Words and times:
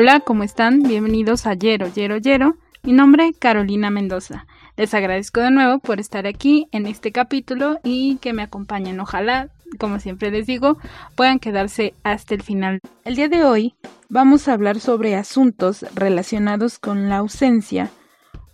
Hola, 0.00 0.20
¿cómo 0.20 0.44
están? 0.44 0.84
Bienvenidos 0.84 1.44
a 1.44 1.54
Yero, 1.54 1.92
Yero, 1.92 2.18
Yero. 2.18 2.56
Mi 2.84 2.92
nombre 2.92 3.26
es 3.26 3.36
Carolina 3.36 3.90
Mendoza. 3.90 4.46
Les 4.76 4.94
agradezco 4.94 5.40
de 5.40 5.50
nuevo 5.50 5.80
por 5.80 5.98
estar 5.98 6.24
aquí 6.24 6.68
en 6.70 6.86
este 6.86 7.10
capítulo 7.10 7.80
y 7.82 8.18
que 8.18 8.32
me 8.32 8.42
acompañen. 8.42 9.00
Ojalá, 9.00 9.48
como 9.80 9.98
siempre 9.98 10.30
les 10.30 10.46
digo, 10.46 10.78
puedan 11.16 11.40
quedarse 11.40 11.94
hasta 12.04 12.36
el 12.36 12.44
final. 12.44 12.78
El 13.04 13.16
día 13.16 13.28
de 13.28 13.42
hoy 13.42 13.74
vamos 14.08 14.46
a 14.46 14.52
hablar 14.52 14.78
sobre 14.78 15.16
asuntos 15.16 15.84
relacionados 15.96 16.78
con 16.78 17.08
la 17.08 17.16
ausencia 17.16 17.90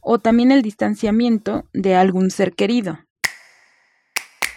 o 0.00 0.18
también 0.18 0.50
el 0.50 0.62
distanciamiento 0.62 1.66
de 1.74 1.94
algún 1.94 2.30
ser 2.30 2.54
querido. 2.54 3.00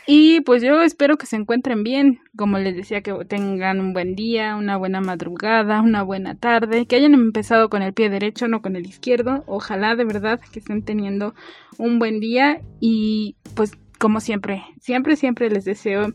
Y 0.10 0.40
pues 0.42 0.64
yo 0.64 0.82
espero 0.82 1.18
que 1.18 1.26
se 1.26 1.36
encuentren 1.36 1.84
bien, 1.84 2.22
como 2.38 2.58
les 2.58 2.78
decía, 2.78 3.02
que 3.02 3.14
tengan 3.26 3.82
un 3.82 3.92
buen 3.92 4.16
día, 4.16 4.56
una 4.56 4.78
buena 4.78 5.02
madrugada, 5.02 5.82
una 5.82 6.02
buena 6.02 6.34
tarde, 6.36 6.86
que 6.86 6.96
hayan 6.96 7.14
empezado 7.14 7.70
con 7.70 7.82
el 7.82 7.94
pie 7.94 8.10
derecho, 8.10 8.48
no 8.48 8.62
con 8.62 8.78
el 8.78 8.86
izquierdo. 8.86 9.44
Ojalá 9.48 9.98
de 9.98 10.06
verdad 10.06 10.40
que 10.40 10.60
estén 10.60 10.82
teniendo 10.84 11.36
un 11.78 12.00
buen 12.00 12.22
día 12.22 12.62
y 12.80 13.36
pues 13.54 13.74
como 14.00 14.22
siempre, 14.22 14.64
siempre, 14.80 15.18
siempre 15.18 15.50
les 15.50 15.66
deseo 15.66 16.14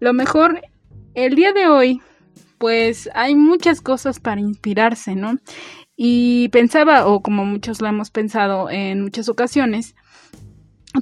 lo 0.00 0.14
mejor. 0.14 0.62
El 1.12 1.34
día 1.34 1.52
de 1.52 1.66
hoy, 1.66 2.00
pues 2.56 3.10
hay 3.14 3.34
muchas 3.34 3.82
cosas 3.82 4.20
para 4.20 4.40
inspirarse, 4.40 5.16
¿no? 5.16 5.36
Y 5.96 6.48
pensaba, 6.48 7.06
o 7.06 7.20
como 7.20 7.44
muchos 7.44 7.82
lo 7.82 7.88
hemos 7.88 8.10
pensado 8.10 8.70
en 8.70 9.02
muchas 9.02 9.28
ocasiones, 9.28 9.94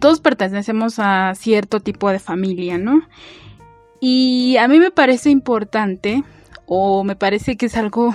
todos 0.00 0.20
pertenecemos 0.20 0.98
a 0.98 1.34
cierto 1.34 1.80
tipo 1.80 2.10
de 2.10 2.18
familia, 2.18 2.78
¿no? 2.78 3.02
Y 4.00 4.56
a 4.56 4.66
mí 4.68 4.78
me 4.78 4.90
parece 4.90 5.30
importante 5.30 6.24
o 6.66 7.04
me 7.04 7.16
parece 7.16 7.56
que 7.56 7.66
es 7.66 7.76
algo 7.76 8.14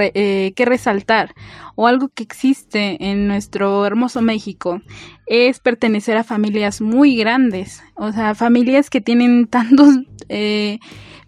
eh, 0.00 0.52
que 0.54 0.64
resaltar 0.64 1.34
o 1.74 1.86
algo 1.86 2.08
que 2.08 2.22
existe 2.22 2.96
en 3.00 3.28
nuestro 3.28 3.86
hermoso 3.86 4.20
México 4.20 4.82
es 5.26 5.60
pertenecer 5.60 6.16
a 6.16 6.24
familias 6.24 6.80
muy 6.80 7.16
grandes, 7.16 7.82
o 7.94 8.12
sea, 8.12 8.34
familias 8.34 8.90
que 8.90 9.00
tienen 9.00 9.46
tantos 9.46 9.88
eh, 10.28 10.78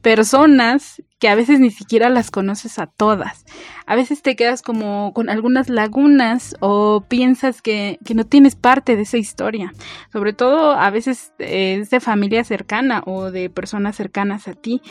personas 0.03 1.03
que 1.25 1.31
a 1.31 1.35
veces 1.35 1.59
ni 1.59 1.71
siquiera 1.71 2.11
las 2.11 2.31
conoces 2.31 2.79
a 2.79 2.87
todas. 2.87 3.47
A 3.87 3.97
veces 3.97 4.21
te 4.21 4.37
quedas 4.37 4.61
como 4.61 5.15
con 5.15 5.31
algunas 5.31 5.71
lagunas 5.71 6.55
o 6.61 7.07
piensas 7.09 7.63
que, 7.63 7.99
no 8.15 8.27
tienes 8.27 8.57
parte 8.57 8.95
de 8.95 9.05
esa 9.05 9.17
historia. 9.17 9.73
Sobre 10.13 10.35
todo 10.35 10.73
a 10.73 10.91
veces 10.91 11.33
es 11.39 11.89
de 11.89 12.01
familia 12.01 12.45
cercana 12.45 13.03
o 13.07 13.31
de 13.31 13.49
personas 13.49 13.97
cercanas 13.97 14.49
a 14.49 14.53
ti. 14.53 14.83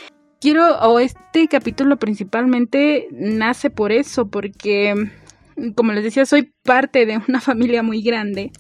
Quiero, 0.42 0.76
o 0.80 1.00
este 1.00 1.48
capítulo 1.48 1.98
principalmente 1.98 3.10
nace 3.12 3.70
por 3.70 3.92
eso, 3.92 4.28
porque, 4.28 4.96
como 5.76 5.92
les 5.92 6.04
decía, 6.04 6.26
soy 6.26 6.52
parte 6.64 7.06
de 7.06 7.22
una 7.28 7.42
familia 7.42 7.84
muy 7.84 8.02
grande. 8.02 8.52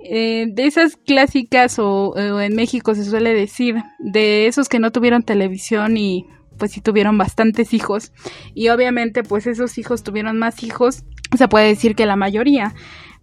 Eh, 0.00 0.46
de 0.52 0.66
esas 0.66 0.96
clásicas 0.96 1.78
o, 1.78 2.14
en 2.18 2.56
México 2.56 2.96
se 2.96 3.04
suele 3.04 3.32
decir, 3.32 3.76
de 4.00 4.48
esos 4.48 4.68
que 4.68 4.80
no 4.80 4.90
tuvieron 4.90 5.22
televisión 5.22 5.96
y 5.96 6.26
pues 6.58 6.72
sí 6.72 6.80
tuvieron 6.80 7.18
bastantes 7.18 7.72
hijos 7.74 8.12
y 8.54 8.68
obviamente 8.68 9.22
pues 9.22 9.46
esos 9.46 9.78
hijos 9.78 10.02
tuvieron 10.02 10.38
más 10.38 10.62
hijos, 10.62 11.04
se 11.36 11.48
puede 11.48 11.68
decir 11.68 11.94
que 11.94 12.06
la 12.06 12.16
mayoría, 12.16 12.74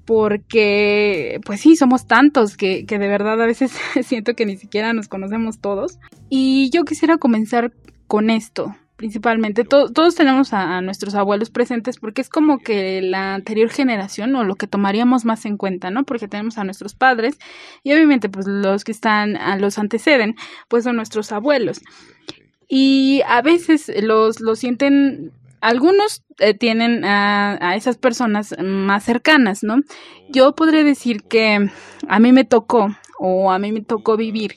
porque 0.06 1.40
pues 1.46 1.62
sí, 1.62 1.76
somos 1.76 2.08
tantos 2.08 2.58
que, 2.58 2.86
que 2.86 3.00
de 3.00 3.08
verdad 3.08 3.42
a 3.42 3.46
veces 3.46 3.72
siento 4.04 4.34
que 4.34 4.46
ni 4.46 4.58
siquiera 4.58 4.94
nos 4.94 5.08
conocemos 5.08 5.60
todos. 5.60 6.00
Y 6.30 6.70
yo 6.72 6.84
quisiera 6.84 7.18
comenzar 7.18 7.74
con 8.08 8.30
esto, 8.30 8.76
principalmente. 8.96 9.64
todos 9.64 10.16
tenemos 10.16 10.54
a, 10.54 10.82
nuestros 10.82 11.16
abuelos 11.16 11.50
presentes 11.50 11.98
porque 11.98 12.22
es 12.22 12.30
como 12.30 12.60
que 12.60 13.02
la 13.02 13.34
anterior 13.36 13.70
generación 13.70 14.36
o 14.36 14.44
lo 14.44 14.56
que 14.56 14.68
tomaríamos 14.68 15.26
más 15.26 15.46
en 15.46 15.58
cuenta, 15.58 15.90
¿no? 15.90 16.04
Porque 16.04 16.28
tenemos 16.28 16.58
a 16.58 16.64
nuestros 16.64 16.96
padres 16.96 17.38
y 17.84 17.94
obviamente 17.94 18.30
pues 18.30 18.48
los 18.48 18.84
que 18.84 18.92
están, 18.92 19.36
a 19.38 19.58
los 19.58 19.78
anteceden, 19.78 20.36
pues 20.68 20.84
son 20.84 20.96
nuestros 20.96 21.32
abuelos. 21.32 21.82
Y 22.68 23.22
a 23.28 23.42
veces 23.42 23.92
los, 24.02 24.40
lo 24.40 24.56
sienten, 24.56 25.32
algunos 25.62 26.24
eh, 26.40 26.54
tienen 26.54 27.06
a, 27.06 27.58
a, 27.62 27.76
esas 27.76 27.98
personas 27.98 28.56
más 28.62 29.04
cercanas, 29.04 29.64
¿no? 29.64 29.78
Yo 30.30 30.56
podría 30.56 30.84
decir 30.84 31.24
que 31.24 31.70
a 32.08 32.20
mí 32.20 32.32
me 32.32 32.44
tocó, 32.44 32.96
o 33.20 33.52
a 33.52 33.60
mí 33.60 33.72
me 33.72 33.82
tocó 33.82 34.18
vivir 34.18 34.56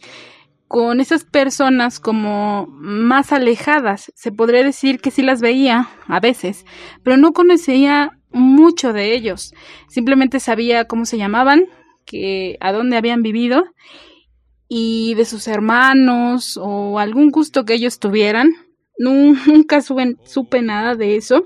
con 0.68 1.00
esas 1.00 1.24
personas 1.24 2.00
como 2.00 2.66
más 2.68 3.32
alejadas. 3.32 4.12
Se 4.14 4.32
podría 4.32 4.64
decir 4.64 5.00
que 5.00 5.10
sí 5.10 5.22
las 5.22 5.40
veía 5.40 5.88
a 6.08 6.20
veces, 6.20 6.64
pero 7.02 7.16
no 7.16 7.32
conocía 7.32 8.18
mucho 8.30 8.92
de 8.92 9.14
ellos. 9.14 9.54
Simplemente 9.88 10.40
sabía 10.40 10.86
cómo 10.86 11.04
se 11.04 11.18
llamaban, 11.18 11.66
que 12.04 12.56
a 12.60 12.72
dónde 12.72 12.96
habían 12.96 13.22
vivido 13.22 13.64
y 14.68 15.14
de 15.14 15.24
sus 15.24 15.46
hermanos 15.48 16.58
o 16.60 16.98
algún 16.98 17.30
gusto 17.30 17.64
que 17.64 17.74
ellos 17.74 17.98
tuvieran. 17.98 18.50
Nunca 18.98 19.80
supe 19.80 20.62
nada 20.62 20.94
de 20.94 21.16
eso. 21.16 21.44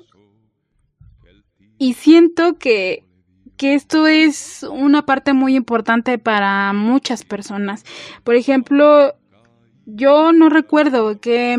Y 1.79 1.95
siento 1.95 2.59
que, 2.59 3.05
que 3.57 3.75
esto 3.75 4.07
es 4.07 4.67
una 4.71 5.07
parte 5.07 5.33
muy 5.33 5.57
importante 5.57 6.19
para 6.19 6.73
muchas 6.73 7.25
personas. 7.25 7.85
Por 8.23 8.35
ejemplo, 8.35 9.15
yo 9.87 10.33
no 10.33 10.51
recuerdo 10.51 11.21
qué, 11.21 11.57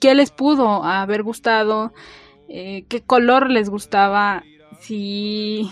qué 0.00 0.14
les 0.14 0.32
pudo 0.32 0.82
haber 0.84 1.22
gustado, 1.22 1.92
eh, 2.48 2.84
qué 2.88 3.00
color 3.00 3.48
les 3.48 3.70
gustaba, 3.70 4.42
si 4.80 5.70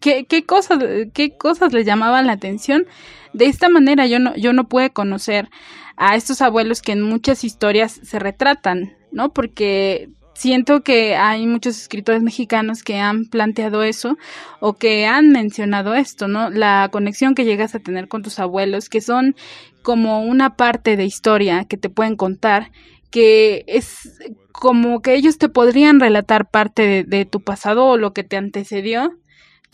qué, 0.00 0.24
qué 0.26 0.44
cosas, 0.44 0.80
qué 1.12 1.36
cosas 1.36 1.72
les 1.72 1.86
llamaban 1.86 2.26
la 2.26 2.32
atención 2.32 2.86
de 3.34 3.46
esta 3.46 3.68
manera 3.68 4.06
yo 4.06 4.18
no, 4.18 4.34
yo 4.36 4.52
no 4.52 4.68
pude 4.68 4.90
conocer 4.90 5.50
a 5.96 6.16
estos 6.16 6.40
abuelos 6.40 6.80
que 6.80 6.92
en 6.92 7.02
muchas 7.02 7.44
historias 7.44 8.00
se 8.02 8.18
retratan, 8.18 8.96
¿no? 9.12 9.32
Porque 9.32 10.08
siento 10.34 10.82
que 10.82 11.16
hay 11.16 11.46
muchos 11.46 11.76
escritores 11.76 12.22
mexicanos 12.22 12.82
que 12.82 12.98
han 12.98 13.26
planteado 13.26 13.82
eso 13.82 14.16
o 14.60 14.74
que 14.74 15.06
han 15.06 15.30
mencionado 15.30 15.94
esto, 15.94 16.28
¿no? 16.28 16.50
La 16.50 16.88
conexión 16.92 17.34
que 17.34 17.44
llegas 17.44 17.74
a 17.74 17.80
tener 17.80 18.08
con 18.08 18.22
tus 18.22 18.38
abuelos, 18.38 18.88
que 18.88 19.00
son 19.00 19.36
como 19.82 20.22
una 20.22 20.56
parte 20.56 20.96
de 20.96 21.04
historia 21.04 21.64
que 21.64 21.76
te 21.76 21.90
pueden 21.90 22.16
contar, 22.16 22.70
que 23.10 23.64
es 23.66 24.18
como 24.52 25.02
que 25.02 25.14
ellos 25.14 25.38
te 25.38 25.48
podrían 25.48 26.00
relatar 26.00 26.48
parte 26.50 26.82
de, 26.86 27.04
de 27.04 27.24
tu 27.24 27.40
pasado 27.40 27.84
o 27.86 27.96
lo 27.96 28.12
que 28.12 28.24
te 28.24 28.36
antecedió 28.36 29.12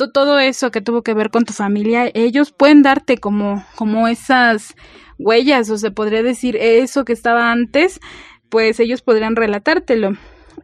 todo 0.09 0.39
eso 0.39 0.71
que 0.71 0.81
tuvo 0.81 1.03
que 1.03 1.13
ver 1.13 1.31
con 1.31 1.45
tu 1.45 1.53
familia, 1.53 2.11
ellos 2.15 2.53
pueden 2.53 2.83
darte 2.83 3.19
como, 3.19 3.65
como 3.77 4.09
esas 4.09 4.75
huellas, 5.19 5.69
o 5.69 5.77
se 5.77 5.91
podría 5.91 6.23
decir 6.23 6.57
eso 6.57 7.05
que 7.05 7.13
estaba 7.13 7.53
antes, 7.53 8.01
pues 8.49 8.81
ellos 8.81 9.03
podrían 9.03 9.37
relatártelo. 9.37 10.13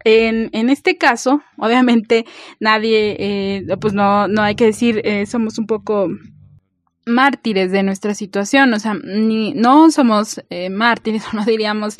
En, 0.04 0.48
en 0.52 0.70
este 0.70 0.96
caso, 0.96 1.42
obviamente 1.58 2.24
nadie, 2.60 3.16
eh, 3.18 3.76
pues 3.80 3.92
no, 3.92 4.28
no 4.28 4.42
hay 4.42 4.54
que 4.54 4.66
decir, 4.66 5.02
eh, 5.04 5.26
somos 5.26 5.58
un 5.58 5.66
poco 5.66 6.08
mártires 7.06 7.70
de 7.70 7.82
nuestra 7.84 8.14
situación, 8.14 8.74
o 8.74 8.80
sea, 8.80 8.94
ni, 8.94 9.54
no 9.54 9.90
somos 9.90 10.42
eh, 10.50 10.70
mártires, 10.70 11.22
no 11.32 11.44
diríamos 11.44 11.98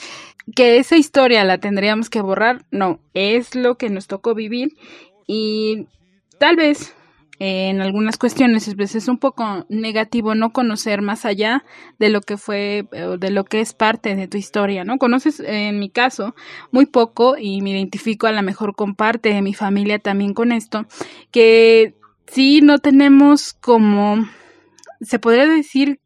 que 0.54 0.78
esa 0.78 0.96
historia 0.96 1.44
la 1.44 1.58
tendríamos 1.58 2.10
que 2.10 2.20
borrar, 2.20 2.64
no, 2.70 3.00
es 3.14 3.54
lo 3.54 3.76
que 3.76 3.90
nos 3.90 4.06
tocó 4.06 4.34
vivir 4.34 4.76
y 5.26 5.86
tal 6.38 6.56
vez 6.56 6.94
en 7.38 7.80
algunas 7.80 8.16
cuestiones 8.16 8.72
pues, 8.76 8.94
es 8.94 9.08
un 9.08 9.18
poco 9.18 9.66
negativo 9.68 10.34
no 10.34 10.52
conocer 10.52 11.02
más 11.02 11.24
allá 11.24 11.64
de 11.98 12.08
lo 12.08 12.20
que 12.20 12.36
fue 12.36 12.88
de 13.18 13.30
lo 13.30 13.44
que 13.44 13.60
es 13.60 13.74
parte 13.74 14.16
de 14.16 14.28
tu 14.28 14.38
historia, 14.38 14.84
¿no? 14.84 14.98
Conoces 14.98 15.40
en 15.40 15.78
mi 15.78 15.90
caso 15.90 16.34
muy 16.70 16.86
poco 16.86 17.36
y 17.38 17.60
me 17.60 17.70
identifico 17.70 18.26
a 18.26 18.32
lo 18.32 18.42
mejor 18.42 18.74
con 18.74 18.94
parte 18.94 19.32
de 19.32 19.42
mi 19.42 19.54
familia 19.54 19.98
también 19.98 20.34
con 20.34 20.52
esto, 20.52 20.86
que 21.30 21.94
sí 22.26 22.60
no 22.62 22.78
tenemos 22.78 23.52
como 23.54 24.26
se 25.00 25.18
podría 25.18 25.46
decir 25.46 26.00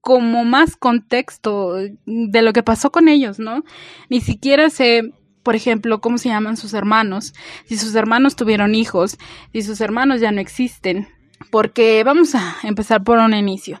como 0.00 0.44
más 0.44 0.76
contexto 0.76 1.74
de 2.06 2.42
lo 2.42 2.52
que 2.52 2.62
pasó 2.62 2.90
con 2.90 3.08
ellos, 3.08 3.38
¿no? 3.38 3.64
Ni 4.08 4.20
siquiera 4.20 4.70
sé 4.70 5.12
por 5.42 5.56
ejemplo, 5.56 6.00
cómo 6.00 6.18
se 6.18 6.28
llaman 6.28 6.56
sus 6.56 6.74
hermanos, 6.74 7.34
si 7.64 7.76
sus 7.76 7.94
hermanos 7.94 8.36
tuvieron 8.36 8.74
hijos, 8.74 9.18
si 9.52 9.62
sus 9.62 9.80
hermanos 9.80 10.20
ya 10.20 10.32
no 10.32 10.40
existen. 10.40 11.08
Porque 11.50 12.04
vamos 12.04 12.34
a 12.34 12.56
empezar 12.62 13.02
por 13.02 13.18
un 13.18 13.32
inicio. 13.32 13.80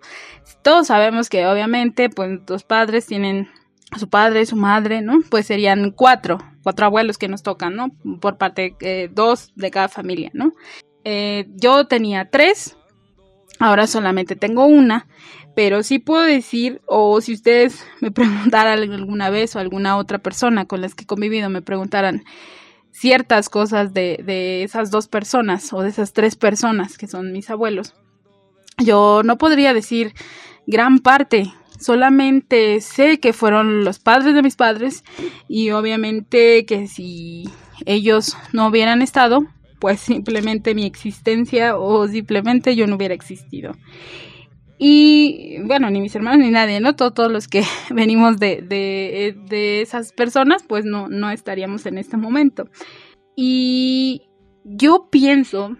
Todos 0.62 0.86
sabemos 0.86 1.28
que 1.28 1.46
obviamente 1.46 2.08
pues 2.08 2.40
los 2.48 2.64
padres 2.64 3.06
tienen 3.06 3.48
a 3.90 3.98
su 3.98 4.08
padre, 4.08 4.46
su 4.46 4.56
madre, 4.56 5.02
¿no? 5.02 5.18
Pues 5.28 5.46
serían 5.46 5.90
cuatro, 5.90 6.38
cuatro 6.62 6.86
abuelos 6.86 7.18
que 7.18 7.28
nos 7.28 7.42
tocan, 7.42 7.74
¿no? 7.74 7.90
Por 8.20 8.38
parte, 8.38 8.76
eh, 8.80 9.10
dos 9.12 9.52
de 9.56 9.70
cada 9.70 9.88
familia, 9.88 10.30
¿no? 10.32 10.52
Eh, 11.04 11.46
yo 11.56 11.86
tenía 11.86 12.30
tres, 12.30 12.76
ahora 13.58 13.86
solamente 13.86 14.36
tengo 14.36 14.66
una, 14.66 15.06
pero 15.54 15.82
sí 15.82 15.98
puedo 15.98 16.22
decir, 16.22 16.80
o 16.86 17.20
si 17.20 17.34
ustedes 17.34 17.84
me 18.00 18.10
preguntaran 18.12 18.78
alguna 18.78 19.30
vez 19.30 19.56
o 19.56 19.58
alguna 19.58 19.96
otra 19.96 20.18
persona 20.18 20.66
con 20.66 20.80
las 20.80 20.94
que 20.94 21.04
he 21.04 21.06
convivido 21.06 21.50
me 21.50 21.62
preguntaran, 21.62 22.24
ciertas 22.92 23.48
cosas 23.48 23.94
de, 23.94 24.20
de 24.24 24.62
esas 24.62 24.90
dos 24.90 25.06
personas 25.06 25.72
o 25.72 25.82
de 25.82 25.90
esas 25.90 26.12
tres 26.12 26.36
personas 26.36 26.98
que 26.98 27.06
son 27.06 27.32
mis 27.32 27.48
abuelos. 27.50 27.94
Yo 28.78 29.22
no 29.24 29.38
podría 29.38 29.74
decir 29.74 30.14
gran 30.66 30.98
parte, 30.98 31.52
solamente 31.78 32.80
sé 32.80 33.20
que 33.20 33.32
fueron 33.32 33.84
los 33.84 33.98
padres 33.98 34.34
de 34.34 34.42
mis 34.42 34.56
padres 34.56 35.04
y 35.48 35.70
obviamente 35.70 36.64
que 36.66 36.86
si 36.88 37.48
ellos 37.86 38.36
no 38.52 38.68
hubieran 38.68 39.02
estado, 39.02 39.46
pues 39.78 40.00
simplemente 40.00 40.74
mi 40.74 40.84
existencia 40.84 41.76
o 41.76 42.06
simplemente 42.06 42.76
yo 42.76 42.86
no 42.86 42.96
hubiera 42.96 43.14
existido. 43.14 43.72
Y 44.82 45.58
bueno, 45.64 45.90
ni 45.90 46.00
mis 46.00 46.14
hermanos 46.14 46.38
ni 46.40 46.50
nadie, 46.50 46.80
¿no? 46.80 46.96
Todos, 46.96 47.30
los 47.30 47.48
que 47.48 47.62
venimos 47.90 48.38
de, 48.38 48.62
de, 48.62 49.36
de, 49.46 49.82
esas 49.82 50.14
personas, 50.14 50.62
pues 50.66 50.86
no, 50.86 51.06
no 51.06 51.30
estaríamos 51.30 51.84
en 51.84 51.98
este 51.98 52.16
momento. 52.16 52.66
Y 53.36 54.22
yo 54.64 55.08
pienso 55.10 55.76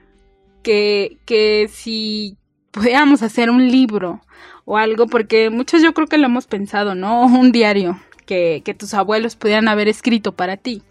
que, 0.63 1.17
que 1.25 1.69
si 1.73 2.37
pudiéramos 2.73 3.23
hacer 3.23 3.49
un 3.49 3.71
libro 3.71 4.21
o 4.67 4.77
algo, 4.77 5.07
porque 5.07 5.49
muchos 5.49 5.81
yo 5.83 5.95
creo 5.95 6.07
que 6.07 6.19
lo 6.19 6.27
hemos 6.27 6.47
pensado, 6.47 6.95
¿no? 6.95 7.25
Un 7.25 7.53
diario 7.53 7.99
que, 8.27 8.61
que 8.67 8.75
tus 8.75 8.93
abuelos 8.93 9.35
pudieran 9.35 9.69
haber 9.69 9.89
escrito 9.89 10.33
para 10.33 10.59
ti. 10.59 10.83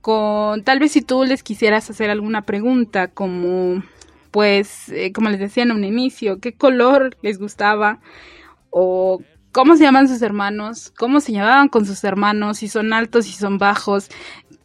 Con, 0.00 0.64
tal 0.64 0.80
vez 0.80 0.90
si 0.90 1.00
tú 1.00 1.22
les 1.22 1.44
quisieras 1.44 1.88
hacer 1.90 2.10
alguna 2.10 2.42
pregunta 2.42 3.06
como 3.06 3.84
pues, 4.36 4.90
eh, 4.90 5.12
como 5.14 5.30
les 5.30 5.40
decía 5.40 5.62
en 5.62 5.72
un 5.72 5.82
inicio, 5.82 6.40
qué 6.40 6.52
color 6.52 7.16
les 7.22 7.38
gustaba 7.38 8.00
o 8.68 9.22
cómo 9.50 9.76
se 9.76 9.84
llaman 9.84 10.08
sus 10.08 10.20
hermanos, 10.20 10.92
cómo 10.98 11.20
se 11.20 11.32
llevaban 11.32 11.68
con 11.68 11.86
sus 11.86 12.04
hermanos, 12.04 12.58
si 12.58 12.68
son 12.68 12.92
altos, 12.92 13.24
si 13.24 13.32
son 13.32 13.56
bajos, 13.56 14.10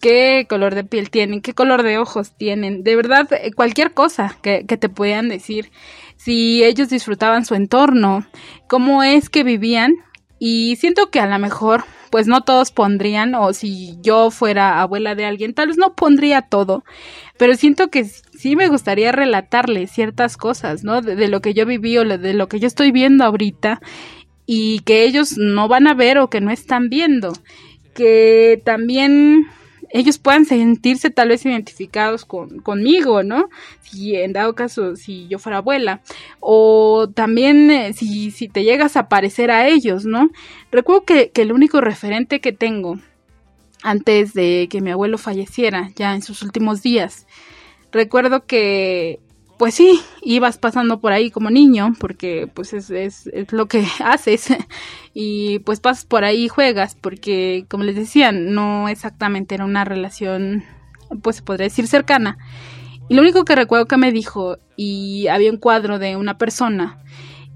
qué 0.01 0.45
color 0.49 0.75
de 0.75 0.83
piel 0.83 1.09
tienen, 1.09 1.39
qué 1.39 1.53
color 1.53 1.83
de 1.83 1.99
ojos 1.99 2.35
tienen, 2.35 2.83
de 2.83 2.97
verdad, 2.97 3.31
eh, 3.31 3.53
cualquier 3.53 3.93
cosa 3.93 4.37
que, 4.41 4.65
que 4.67 4.75
te 4.75 4.89
puedan 4.89 5.29
decir, 5.29 5.71
si 6.17 6.65
ellos 6.65 6.89
disfrutaban 6.89 7.45
su 7.45 7.55
entorno, 7.55 8.25
cómo 8.67 9.03
es 9.03 9.29
que 9.29 9.45
vivían 9.45 9.93
y 10.37 10.75
siento 10.81 11.09
que 11.11 11.21
a 11.21 11.27
lo 11.27 11.39
mejor 11.39 11.85
pues 12.11 12.27
no 12.27 12.41
todos 12.41 12.71
pondrían, 12.71 13.33
o 13.33 13.53
si 13.53 13.97
yo 14.01 14.29
fuera 14.29 14.81
abuela 14.81 15.15
de 15.15 15.25
alguien, 15.25 15.53
tal 15.53 15.69
vez 15.69 15.77
no 15.77 15.95
pondría 15.95 16.43
todo, 16.43 16.83
pero 17.37 17.55
siento 17.55 17.87
que 17.89 18.03
sí 18.03 18.55
me 18.55 18.67
gustaría 18.67 19.11
relatarle 19.11 19.87
ciertas 19.87 20.37
cosas, 20.37 20.83
¿no? 20.83 21.01
De, 21.01 21.27
lo 21.27 21.41
que 21.41 21.53
yo 21.53 21.65
viví 21.65 21.97
o 21.97 22.05
de 22.05 22.33
lo 22.33 22.47
que 22.47 22.59
yo 22.59 22.67
estoy 22.67 22.91
viendo 22.91 23.23
ahorita 23.23 23.81
y 24.45 24.79
que 24.81 25.05
ellos 25.05 25.37
no 25.37 25.67
van 25.67 25.87
a 25.87 25.93
ver 25.93 26.17
o 26.17 26.29
que 26.29 26.41
no 26.41 26.51
están 26.51 26.89
viendo. 26.89 27.33
Que 27.93 28.61
también 28.65 29.45
ellos 29.93 30.17
puedan 30.17 30.45
sentirse 30.45 31.09
tal 31.09 31.29
vez 31.29 31.45
identificados 31.45 32.25
con, 32.25 32.59
conmigo, 32.59 33.23
¿no? 33.23 33.49
Si 33.81 34.15
en 34.15 34.33
dado 34.33 34.55
caso, 34.55 34.95
si 34.95 35.27
yo 35.27 35.39
fuera 35.39 35.57
abuela. 35.57 36.01
O 36.39 37.09
también 37.13 37.69
eh, 37.71 37.93
si, 37.93 38.31
si 38.31 38.47
te 38.47 38.63
llegas 38.63 38.97
a 38.97 39.09
parecer 39.09 39.51
a 39.51 39.67
ellos, 39.67 40.05
¿no? 40.05 40.29
Recuerdo 40.71 41.05
que, 41.05 41.31
que 41.31 41.41
el 41.41 41.51
único 41.51 41.81
referente 41.81 42.39
que 42.39 42.51
tengo 42.51 42.99
antes 43.83 44.33
de 44.33 44.67
que 44.69 44.81
mi 44.81 44.91
abuelo 44.91 45.17
falleciera, 45.17 45.89
ya 45.95 46.13
en 46.13 46.21
sus 46.21 46.43
últimos 46.43 46.81
días, 46.81 47.27
recuerdo 47.91 48.45
que 48.45 49.19
pues 49.61 49.75
sí, 49.75 50.01
ibas 50.23 50.57
pasando 50.57 50.99
por 50.99 51.11
ahí 51.11 51.29
como 51.29 51.51
niño, 51.51 51.93
porque 51.99 52.49
pues 52.51 52.73
es, 52.73 52.89
es, 52.89 53.27
es, 53.27 53.53
lo 53.53 53.67
que 53.67 53.85
haces, 54.03 54.47
y 55.13 55.59
pues 55.59 55.79
pasas 55.79 56.03
por 56.03 56.23
ahí 56.23 56.45
y 56.45 56.47
juegas, 56.47 56.97
porque 56.99 57.65
como 57.69 57.83
les 57.83 57.95
decía, 57.95 58.31
no 58.31 58.89
exactamente 58.89 59.53
era 59.53 59.65
una 59.65 59.85
relación, 59.85 60.63
pues 61.21 61.35
se 61.35 61.41
podría 61.43 61.65
decir 61.65 61.85
cercana. 61.85 62.39
Y 63.07 63.13
lo 63.13 63.21
único 63.21 63.45
que 63.45 63.53
recuerdo 63.53 63.85
que 63.85 63.97
me 63.97 64.11
dijo, 64.11 64.57
y 64.77 65.27
había 65.27 65.51
un 65.51 65.57
cuadro 65.57 65.99
de 65.99 66.15
una 66.15 66.39
persona, 66.39 66.97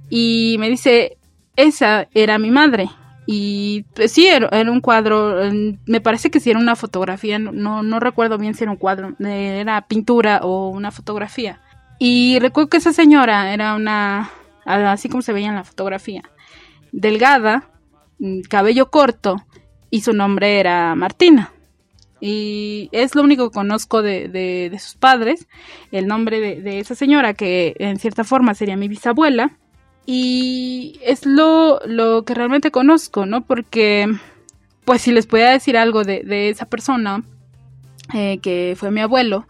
y 0.07 0.57
me 0.59 0.69
dice, 0.69 1.17
esa 1.55 2.07
era 2.13 2.37
mi 2.37 2.51
madre. 2.51 2.87
Y 3.25 3.81
pues, 3.95 4.11
sí, 4.11 4.27
era, 4.27 4.47
era, 4.51 4.71
un 4.71 4.79
cuadro, 4.79 5.41
me 5.87 6.01
parece 6.01 6.29
que 6.29 6.39
sí 6.39 6.51
era 6.51 6.59
una 6.59 6.75
fotografía, 6.75 7.39
no, 7.39 7.81
no 7.81 7.99
recuerdo 7.99 8.37
bien 8.37 8.53
si 8.53 8.63
era 8.63 8.71
un 8.71 8.77
cuadro, 8.77 9.15
era 9.19 9.87
pintura 9.87 10.41
o 10.43 10.69
una 10.69 10.91
fotografía. 10.91 11.61
Y 11.99 12.39
recuerdo 12.39 12.69
que 12.69 12.77
esa 12.77 12.93
señora 12.93 13.53
era 13.53 13.75
una, 13.75 14.29
así 14.65 15.09
como 15.09 15.21
se 15.21 15.33
veía 15.33 15.49
en 15.49 15.55
la 15.55 15.63
fotografía, 15.63 16.23
delgada, 16.91 17.69
mm, 18.19 18.41
cabello 18.41 18.89
corto, 18.89 19.37
y 19.89 20.01
su 20.01 20.13
nombre 20.13 20.59
era 20.59 20.95
Martina. 20.95 21.51
Y 22.19 22.89
es 22.91 23.13
lo 23.15 23.21
único 23.21 23.49
que 23.49 23.53
conozco 23.53 24.01
de, 24.01 24.27
de, 24.27 24.77
sus 24.79 24.95
padres, 24.95 25.47
el 25.91 26.07
nombre 26.07 26.39
de, 26.39 26.61
de, 26.61 26.79
esa 26.79 26.95
señora, 26.95 27.33
que 27.33 27.75
en 27.77 27.99
cierta 27.99 28.23
forma 28.23 28.55
sería 28.55 28.77
mi 28.77 28.87
bisabuela. 28.87 29.51
Y 30.05 30.99
es 31.03 31.25
lo, 31.25 31.79
lo 31.85 32.25
que 32.25 32.33
realmente 32.33 32.71
conozco, 32.71 33.25
¿no? 33.25 33.45
Porque, 33.45 34.07
pues 34.85 35.01
si 35.01 35.11
les 35.11 35.27
podía 35.27 35.49
decir 35.49 35.77
algo 35.77 36.03
de, 36.03 36.23
de 36.23 36.49
esa 36.49 36.65
persona, 36.65 37.23
eh, 38.13 38.39
que 38.41 38.75
fue 38.77 38.91
mi 38.91 39.01
abuelo, 39.01 39.47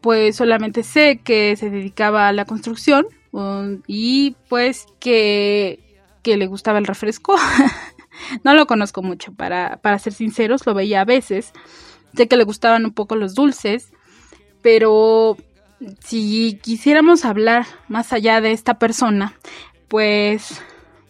pues 0.00 0.36
solamente 0.36 0.82
sé 0.82 1.20
que 1.22 1.56
se 1.56 1.70
dedicaba 1.70 2.28
a 2.28 2.32
la 2.32 2.44
construcción 2.44 3.06
um, 3.32 3.82
y 3.86 4.36
pues 4.48 4.86
que, 4.98 5.80
que, 6.22 6.36
le 6.36 6.46
gustaba 6.46 6.78
el 6.78 6.86
refresco. 6.86 7.36
no 8.44 8.54
lo 8.54 8.66
conozco 8.66 9.02
mucho, 9.02 9.32
para, 9.32 9.78
para 9.78 9.98
ser 9.98 10.12
sinceros, 10.12 10.66
lo 10.66 10.74
veía 10.74 11.02
a 11.02 11.04
veces. 11.04 11.52
Sé 12.14 12.28
que 12.28 12.36
le 12.36 12.44
gustaban 12.44 12.84
un 12.84 12.92
poco 12.92 13.16
los 13.16 13.34
dulces, 13.34 13.92
pero 14.62 15.36
si 16.00 16.58
quisiéramos 16.62 17.24
hablar 17.24 17.66
más 17.88 18.12
allá 18.12 18.40
de 18.40 18.52
esta 18.52 18.78
persona, 18.78 19.34
pues 19.88 20.62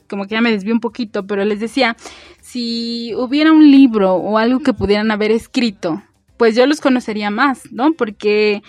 como 0.09 0.25
que 0.25 0.35
ya 0.35 0.41
me 0.41 0.51
desvió 0.51 0.75
un 0.75 0.81
poquito, 0.81 1.27
pero 1.27 1.45
les 1.45 1.61
decía, 1.61 1.97
si 2.43 3.15
hubiera 3.15 3.53
un 3.53 3.71
libro 3.71 4.15
o 4.15 4.39
algo 4.39 4.61
que 4.61 4.75
pudieran 4.75 5.11
haber 5.13 5.31
escrito 5.31 6.03
pues 6.41 6.57
yo 6.57 6.65
los 6.65 6.81
conocería 6.81 7.29
más, 7.29 7.71
¿no? 7.71 7.93
Porque 7.93 8.63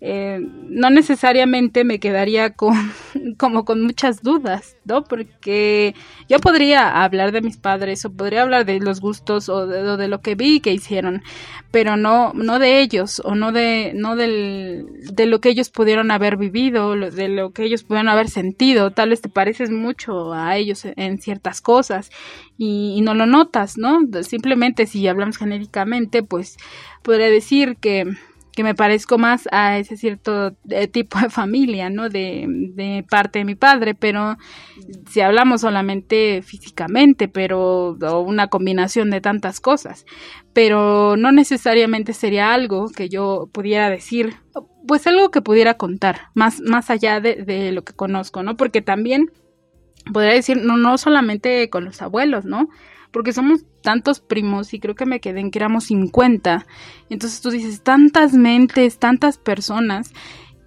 eh, 0.00 0.40
no 0.68 0.90
necesariamente 0.90 1.84
me 1.84 1.98
quedaría 1.98 2.50
con 2.50 2.74
como 3.38 3.64
con 3.64 3.82
muchas 3.82 4.22
dudas, 4.22 4.76
¿no? 4.84 5.04
Porque 5.04 5.94
yo 6.28 6.38
podría 6.38 7.02
hablar 7.02 7.32
de 7.32 7.40
mis 7.40 7.56
padres 7.56 8.04
o 8.04 8.12
podría 8.12 8.42
hablar 8.42 8.66
de 8.66 8.78
los 8.78 9.00
gustos 9.00 9.48
o 9.48 9.66
de, 9.66 10.08
lo 10.08 10.20
que 10.20 10.34
vi 10.34 10.60
que 10.60 10.72
hicieron, 10.72 11.22
pero 11.70 11.96
no 11.96 12.32
no 12.34 12.58
de 12.58 12.80
ellos 12.80 13.22
o 13.24 13.34
no 13.34 13.52
de 13.52 13.92
no 13.94 14.16
del, 14.16 14.86
de 15.12 15.26
lo 15.26 15.40
que 15.40 15.48
ellos 15.48 15.70
pudieron 15.70 16.10
haber 16.10 16.36
vivido, 16.36 16.94
de 16.94 17.28
lo 17.28 17.52
que 17.52 17.64
ellos 17.64 17.82
pudieron 17.82 18.08
haber 18.08 18.28
sentido. 18.28 18.90
Tal 18.90 19.10
vez 19.10 19.22
te 19.22 19.28
pareces 19.30 19.70
mucho 19.70 20.34
a 20.34 20.56
ellos 20.56 20.84
en 20.84 21.18
ciertas 21.20 21.60
cosas 21.62 22.10
y, 22.58 22.94
y 22.96 23.00
no 23.00 23.14
lo 23.14 23.26
notas, 23.26 23.78
¿no? 23.78 24.00
Simplemente 24.22 24.86
si 24.86 25.06
hablamos 25.08 25.38
genéricamente, 25.38 26.22
pues 26.22 26.56
podría 27.02 27.28
decir 27.30 27.76
que, 27.80 28.04
que 28.56 28.64
me 28.64 28.74
parezco 28.74 29.18
más 29.18 29.46
a 29.52 29.78
ese 29.78 29.98
cierto 29.98 30.56
eh, 30.70 30.88
tipo 30.88 31.18
de 31.20 31.28
familia, 31.28 31.90
¿no? 31.90 32.08
De, 32.08 33.04
parte 33.08 33.38
de 33.38 33.44
mi 33.44 33.54
padre, 33.54 33.94
pero 33.94 34.36
si 35.08 35.20
hablamos 35.20 35.60
solamente 35.60 36.42
físicamente, 36.42 37.28
pero 37.28 37.96
una 38.22 38.48
combinación 38.48 39.10
de 39.10 39.20
tantas 39.20 39.60
cosas, 39.60 40.06
pero 40.54 41.16
no 41.16 41.30
necesariamente 41.32 42.14
sería 42.14 42.54
algo 42.54 42.88
que 42.88 43.10
yo 43.10 43.48
pudiera 43.52 43.90
decir, 43.90 44.36
pues 44.88 45.06
algo 45.06 45.30
que 45.30 45.42
pudiera 45.42 45.74
contar, 45.74 46.30
más, 46.34 46.60
más 46.60 46.88
allá 46.88 47.20
de, 47.20 47.44
de 47.44 47.72
lo 47.72 47.84
que 47.84 47.92
conozco, 47.92 48.42
¿no? 48.42 48.56
Porque 48.56 48.80
también 48.80 49.30
podría 50.12 50.34
decir, 50.34 50.58
no, 50.62 50.76
no 50.76 50.98
solamente 50.98 51.68
con 51.70 51.84
los 51.84 52.02
abuelos, 52.02 52.44
¿no? 52.44 52.68
porque 53.16 53.32
somos 53.32 53.64
tantos 53.80 54.20
primos 54.20 54.74
y 54.74 54.78
creo 54.78 54.94
que 54.94 55.06
me 55.06 55.20
quedé 55.20 55.40
en 55.40 55.50
que 55.50 55.58
éramos 55.58 55.84
50. 55.84 56.66
Entonces 57.08 57.40
tú 57.40 57.50
dices, 57.50 57.82
tantas 57.82 58.34
mentes, 58.34 58.98
tantas 58.98 59.38
personas, 59.38 60.12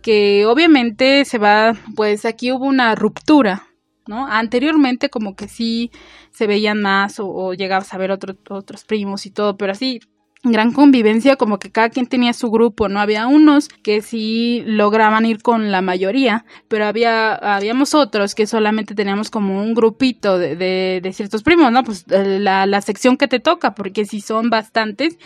que 0.01 0.47
obviamente 0.47 1.25
se 1.25 1.37
va, 1.37 1.75
pues 1.95 2.25
aquí 2.25 2.51
hubo 2.51 2.65
una 2.65 2.95
ruptura, 2.95 3.67
¿no? 4.07 4.25
Anteriormente 4.25 5.09
como 5.09 5.35
que 5.35 5.47
sí 5.47 5.91
se 6.31 6.47
veían 6.47 6.81
más 6.81 7.19
o, 7.19 7.53
llegabas 7.53 7.93
a 7.93 7.99
ver 7.99 8.09
otro, 8.09 8.35
otros 8.49 8.83
primos 8.83 9.27
y 9.27 9.29
todo, 9.29 9.55
pero 9.55 9.73
así 9.73 9.99
gran 10.43 10.71
convivencia, 10.71 11.35
como 11.35 11.59
que 11.59 11.69
cada 11.69 11.89
quien 11.89 12.07
tenía 12.07 12.31
su 12.31 12.49
grupo, 12.49 12.87
¿no? 12.87 13.01
Había 13.01 13.27
unos 13.27 13.67
que 13.67 14.01
sí 14.01 14.63
lograban 14.65 15.25
ir 15.25 15.41
con 15.41 15.71
la 15.71 15.81
mayoría, 15.81 16.45
pero 16.69 16.85
había, 16.85 17.35
habíamos 17.35 17.93
otros 17.93 18.35
que 18.35 18.47
solamente 18.47 18.95
teníamos 18.95 19.29
como 19.29 19.61
un 19.61 19.73
grupito 19.73 20.37
de, 20.37 20.55
de, 20.55 21.01
de 21.03 21.13
ciertos 21.13 21.43
primos, 21.43 21.71
¿no? 21.73 21.83
Pues 21.83 22.05
eh, 22.09 22.39
la, 22.39 22.65
la 22.65 22.81
sección 22.81 23.17
que 23.17 23.27
te 23.27 23.41
toca, 23.41 23.75
porque 23.75 24.05
sí 24.05 24.21
son 24.21 24.49
bastantes 24.49 25.17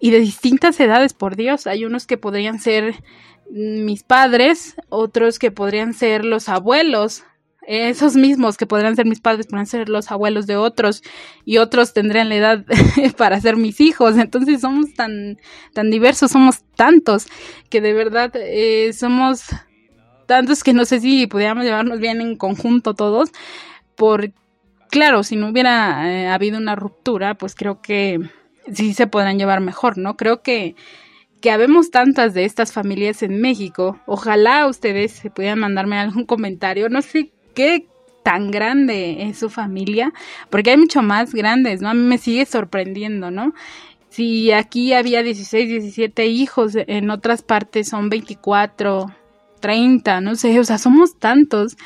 y 0.00 0.10
de 0.10 0.20
distintas 0.20 0.80
edades, 0.80 1.12
por 1.12 1.36
Dios. 1.36 1.66
Hay 1.66 1.84
unos 1.84 2.06
que 2.06 2.16
podrían 2.16 2.58
ser 2.58 2.94
mis 3.50 4.02
padres, 4.02 4.76
otros 4.88 5.38
que 5.38 5.50
podrían 5.50 5.92
ser 5.92 6.24
los 6.24 6.48
abuelos 6.48 7.24
esos 7.66 8.16
mismos 8.16 8.56
que 8.56 8.66
podrán 8.66 8.96
ser 8.96 9.06
mis 9.06 9.20
padres 9.20 9.46
podrán 9.46 9.66
ser 9.66 9.88
los 9.88 10.10
abuelos 10.10 10.46
de 10.46 10.56
otros 10.56 11.02
y 11.44 11.58
otros 11.58 11.92
tendrán 11.92 12.28
la 12.28 12.36
edad 12.36 12.64
para 13.16 13.40
ser 13.40 13.56
mis 13.56 13.80
hijos. 13.80 14.16
Entonces 14.16 14.60
somos 14.60 14.92
tan, 14.94 15.38
tan 15.72 15.90
diversos, 15.90 16.32
somos 16.32 16.64
tantos 16.76 17.26
que 17.70 17.80
de 17.80 17.92
verdad 17.92 18.32
eh, 18.34 18.92
somos 18.92 19.44
tantos 20.26 20.64
que 20.64 20.72
no 20.72 20.84
sé 20.84 21.00
si 21.00 21.26
pudiéramos 21.26 21.64
llevarnos 21.64 22.00
bien 22.00 22.20
en 22.20 22.36
conjunto 22.36 22.94
todos. 22.94 23.30
Por, 23.96 24.32
claro, 24.90 25.22
si 25.22 25.36
no 25.36 25.48
hubiera 25.50 26.10
eh, 26.10 26.28
habido 26.28 26.58
una 26.58 26.74
ruptura, 26.74 27.36
pues 27.36 27.54
creo 27.54 27.80
que 27.80 28.18
sí 28.72 28.94
se 28.94 29.06
podrán 29.06 29.38
llevar 29.38 29.60
mejor, 29.60 29.98
¿no? 29.98 30.16
Creo 30.16 30.42
que 30.42 30.74
que 31.40 31.50
habemos 31.50 31.90
tantas 31.90 32.34
de 32.34 32.44
estas 32.44 32.72
familias 32.72 33.22
en 33.24 33.40
México. 33.40 34.00
Ojalá 34.06 34.68
ustedes 34.68 35.10
se 35.10 35.28
pudieran 35.28 35.58
mandarme 35.58 35.98
algún 35.98 36.24
comentario. 36.24 36.88
No 36.88 37.02
sé 37.02 37.32
qué 37.54 37.86
tan 38.22 38.50
grande 38.50 39.24
es 39.24 39.38
su 39.38 39.50
familia, 39.50 40.12
porque 40.50 40.70
hay 40.70 40.76
mucho 40.76 41.02
más 41.02 41.34
grandes, 41.34 41.80
¿no? 41.80 41.88
A 41.88 41.94
mí 41.94 42.02
me 42.02 42.18
sigue 42.18 42.46
sorprendiendo, 42.46 43.30
¿no? 43.30 43.52
Si 44.08 44.52
aquí 44.52 44.92
había 44.92 45.22
16, 45.22 45.68
17 45.68 46.26
hijos, 46.26 46.72
en 46.76 47.10
otras 47.10 47.42
partes 47.42 47.88
son 47.88 48.10
24, 48.10 49.06
30, 49.60 50.20
no 50.20 50.34
sé, 50.36 50.58
o 50.60 50.64
sea, 50.64 50.78
somos 50.78 51.18
tantos 51.18 51.76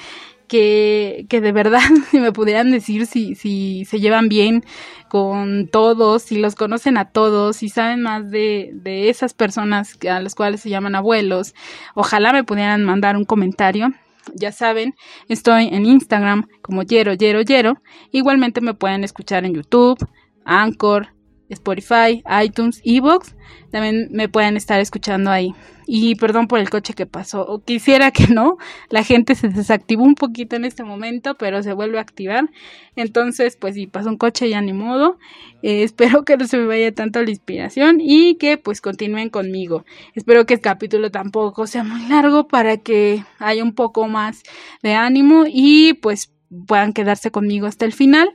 que, 0.48 1.26
que 1.28 1.40
de 1.40 1.52
verdad, 1.52 1.80
si 2.10 2.18
me 2.18 2.32
pudieran 2.32 2.70
decir 2.70 3.06
si, 3.06 3.34
si 3.34 3.84
se 3.84 4.00
llevan 4.00 4.28
bien 4.28 4.64
con 5.08 5.68
todos, 5.68 6.22
si 6.22 6.38
los 6.38 6.54
conocen 6.54 6.98
a 6.98 7.10
todos, 7.10 7.56
si 7.56 7.68
saben 7.68 8.02
más 8.02 8.30
de, 8.30 8.70
de 8.74 9.08
esas 9.08 9.34
personas 9.34 9.98
a 10.10 10.20
las 10.20 10.34
cuales 10.34 10.60
se 10.60 10.70
llaman 10.70 10.96
abuelos, 10.96 11.54
ojalá 11.94 12.32
me 12.32 12.44
pudieran 12.44 12.84
mandar 12.84 13.16
un 13.16 13.24
comentario 13.24 13.92
ya 14.34 14.52
saben, 14.52 14.94
estoy 15.28 15.68
en 15.68 15.86
Instagram 15.86 16.48
como 16.62 16.82
Yero 16.82 17.14
Yero 17.14 17.42
Yero. 17.42 17.82
Igualmente 18.12 18.60
me 18.60 18.74
pueden 18.74 19.04
escuchar 19.04 19.44
en 19.44 19.54
YouTube, 19.54 19.98
Anchor, 20.44 21.08
Spotify, 21.48 22.22
iTunes, 22.42 22.80
Evox. 22.84 23.34
También 23.70 24.08
me 24.10 24.28
pueden 24.28 24.56
estar 24.56 24.80
escuchando 24.80 25.30
ahí. 25.30 25.54
Y 25.88 26.16
perdón 26.16 26.48
por 26.48 26.58
el 26.58 26.68
coche 26.68 26.94
que 26.94 27.06
pasó. 27.06 27.42
O 27.46 27.62
quisiera 27.62 28.10
que 28.10 28.26
no. 28.26 28.58
La 28.90 29.04
gente 29.04 29.34
se 29.34 29.48
desactivó 29.48 30.02
un 30.02 30.16
poquito 30.16 30.56
en 30.56 30.64
este 30.64 30.82
momento, 30.82 31.36
pero 31.36 31.62
se 31.62 31.72
vuelve 31.72 31.98
a 31.98 32.00
activar. 32.00 32.50
Entonces, 32.96 33.56
pues 33.56 33.74
si 33.74 33.86
pasó 33.86 34.08
un 34.08 34.16
coche 34.16 34.48
ya 34.48 34.60
ni 34.60 34.72
modo. 34.72 35.18
Eh, 35.62 35.84
espero 35.84 36.24
que 36.24 36.36
no 36.36 36.46
se 36.46 36.58
me 36.58 36.66
vaya 36.66 36.92
tanto 36.92 37.22
la 37.22 37.30
inspiración 37.30 37.98
y 38.00 38.34
que 38.36 38.58
pues 38.58 38.80
continúen 38.80 39.30
conmigo. 39.30 39.84
Espero 40.14 40.46
que 40.46 40.54
el 40.54 40.60
capítulo 40.60 41.10
tampoco 41.10 41.66
sea 41.66 41.84
muy 41.84 42.08
largo 42.08 42.48
para 42.48 42.78
que 42.78 43.24
haya 43.38 43.62
un 43.62 43.74
poco 43.74 44.08
más 44.08 44.42
de 44.82 44.94
ánimo 44.94 45.44
y 45.46 45.94
pues 45.94 46.32
puedan 46.66 46.92
quedarse 46.92 47.30
conmigo 47.30 47.66
hasta 47.66 47.84
el 47.84 47.92
final. 47.92 48.32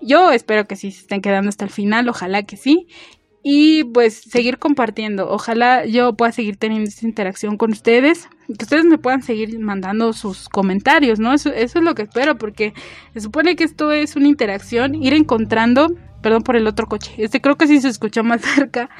Yo 0.00 0.32
espero 0.32 0.66
que 0.66 0.76
sí 0.76 0.90
se 0.90 1.00
estén 1.00 1.20
quedando 1.20 1.48
hasta 1.48 1.64
el 1.64 1.70
final, 1.70 2.08
ojalá 2.08 2.42
que 2.42 2.56
sí 2.56 2.86
y 3.42 3.84
pues 3.84 4.14
seguir 4.14 4.58
compartiendo. 4.58 5.28
Ojalá 5.30 5.86
yo 5.86 6.14
pueda 6.14 6.32
seguir 6.32 6.56
teniendo 6.56 6.88
esta 6.88 7.06
interacción 7.06 7.56
con 7.56 7.72
ustedes, 7.72 8.28
que 8.46 8.64
ustedes 8.64 8.84
me 8.84 8.98
puedan 8.98 9.22
seguir 9.22 9.58
mandando 9.58 10.12
sus 10.12 10.48
comentarios, 10.48 11.18
¿no? 11.18 11.32
Eso, 11.32 11.50
es 11.52 11.74
lo 11.74 11.94
que 11.94 12.02
espero, 12.02 12.36
porque 12.36 12.74
se 13.14 13.20
supone 13.20 13.56
que 13.56 13.64
esto 13.64 13.92
es 13.92 14.16
una 14.16 14.28
interacción, 14.28 14.94
ir 14.94 15.14
encontrando, 15.14 15.94
perdón 16.22 16.42
por 16.42 16.56
el 16.56 16.66
otro 16.66 16.86
coche, 16.86 17.12
este 17.18 17.40
creo 17.40 17.56
que 17.56 17.66
sí 17.66 17.80
se 17.80 17.88
escucha 17.88 18.22
más 18.22 18.40
cerca, 18.54 18.90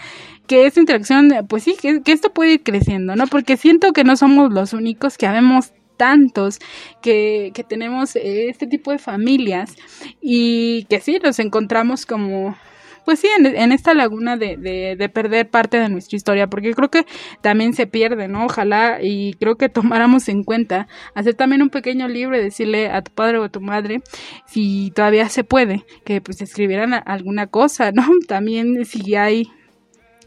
que 0.47 0.67
esta 0.67 0.81
interacción, 0.81 1.33
pues 1.49 1.65
sí, 1.65 1.77
que, 1.81 2.03
que 2.03 2.13
esto 2.13 2.33
puede 2.33 2.55
ir 2.55 2.63
creciendo, 2.63 3.15
¿no? 3.17 3.27
Porque 3.27 3.57
siento 3.57 3.93
que 3.93 4.05
no 4.05 4.17
somos 4.17 4.53
los 4.53 4.73
únicos 4.73 5.19
que 5.19 5.27
habemos 5.27 5.73
tantos 6.01 6.61
que, 7.03 7.51
que, 7.53 7.63
tenemos 7.63 8.17
este 8.17 8.67
tipo 8.67 8.91
de 8.91 8.99
familias 8.99 9.77
y 10.23 10.85
que 10.85 10.99
sí 10.99 11.19
nos 11.23 11.39
encontramos 11.39 12.07
como 12.07 12.57
pues 13.05 13.21
sí, 13.21 13.29
en, 13.37 13.73
esta 13.73 13.93
laguna 13.93 14.39
de, 14.39 14.57
de, 14.57 15.09
perder 15.11 15.51
parte 15.51 15.79
de 15.79 15.91
nuestra 15.91 16.17
historia, 16.17 16.47
porque 16.47 16.73
creo 16.73 16.91
que 16.91 17.05
también 17.43 17.75
se 17.75 17.87
pierde, 17.87 18.29
¿no? 18.29 18.47
Ojalá 18.47 19.01
y 19.03 19.35
creo 19.35 19.57
que 19.57 19.69
tomáramos 19.79 20.29
en 20.31 20.43
cuenta 20.43 20.89
hacer 21.15 21.35
también 21.35 21.61
un 21.61 21.69
pequeño 21.69 22.09
libro 22.09 22.39
y 22.39 22.43
decirle 22.43 22.89
a 22.89 23.03
tu 23.03 23.13
padre 23.13 23.39
o 23.39 23.45
a 23.45 23.49
tu 23.51 23.61
madre, 23.61 24.01
si 24.47 24.91
todavía 24.95 25.29
se 25.29 25.45
puede, 25.45 25.85
que 26.07 26.23
pues 26.23 26.41
escribieran 26.41 26.95
alguna 27.05 27.47
cosa, 27.47 27.93
¿no? 27.93 28.07
También 28.27 28.87
si 28.87 29.15
hay 29.17 29.51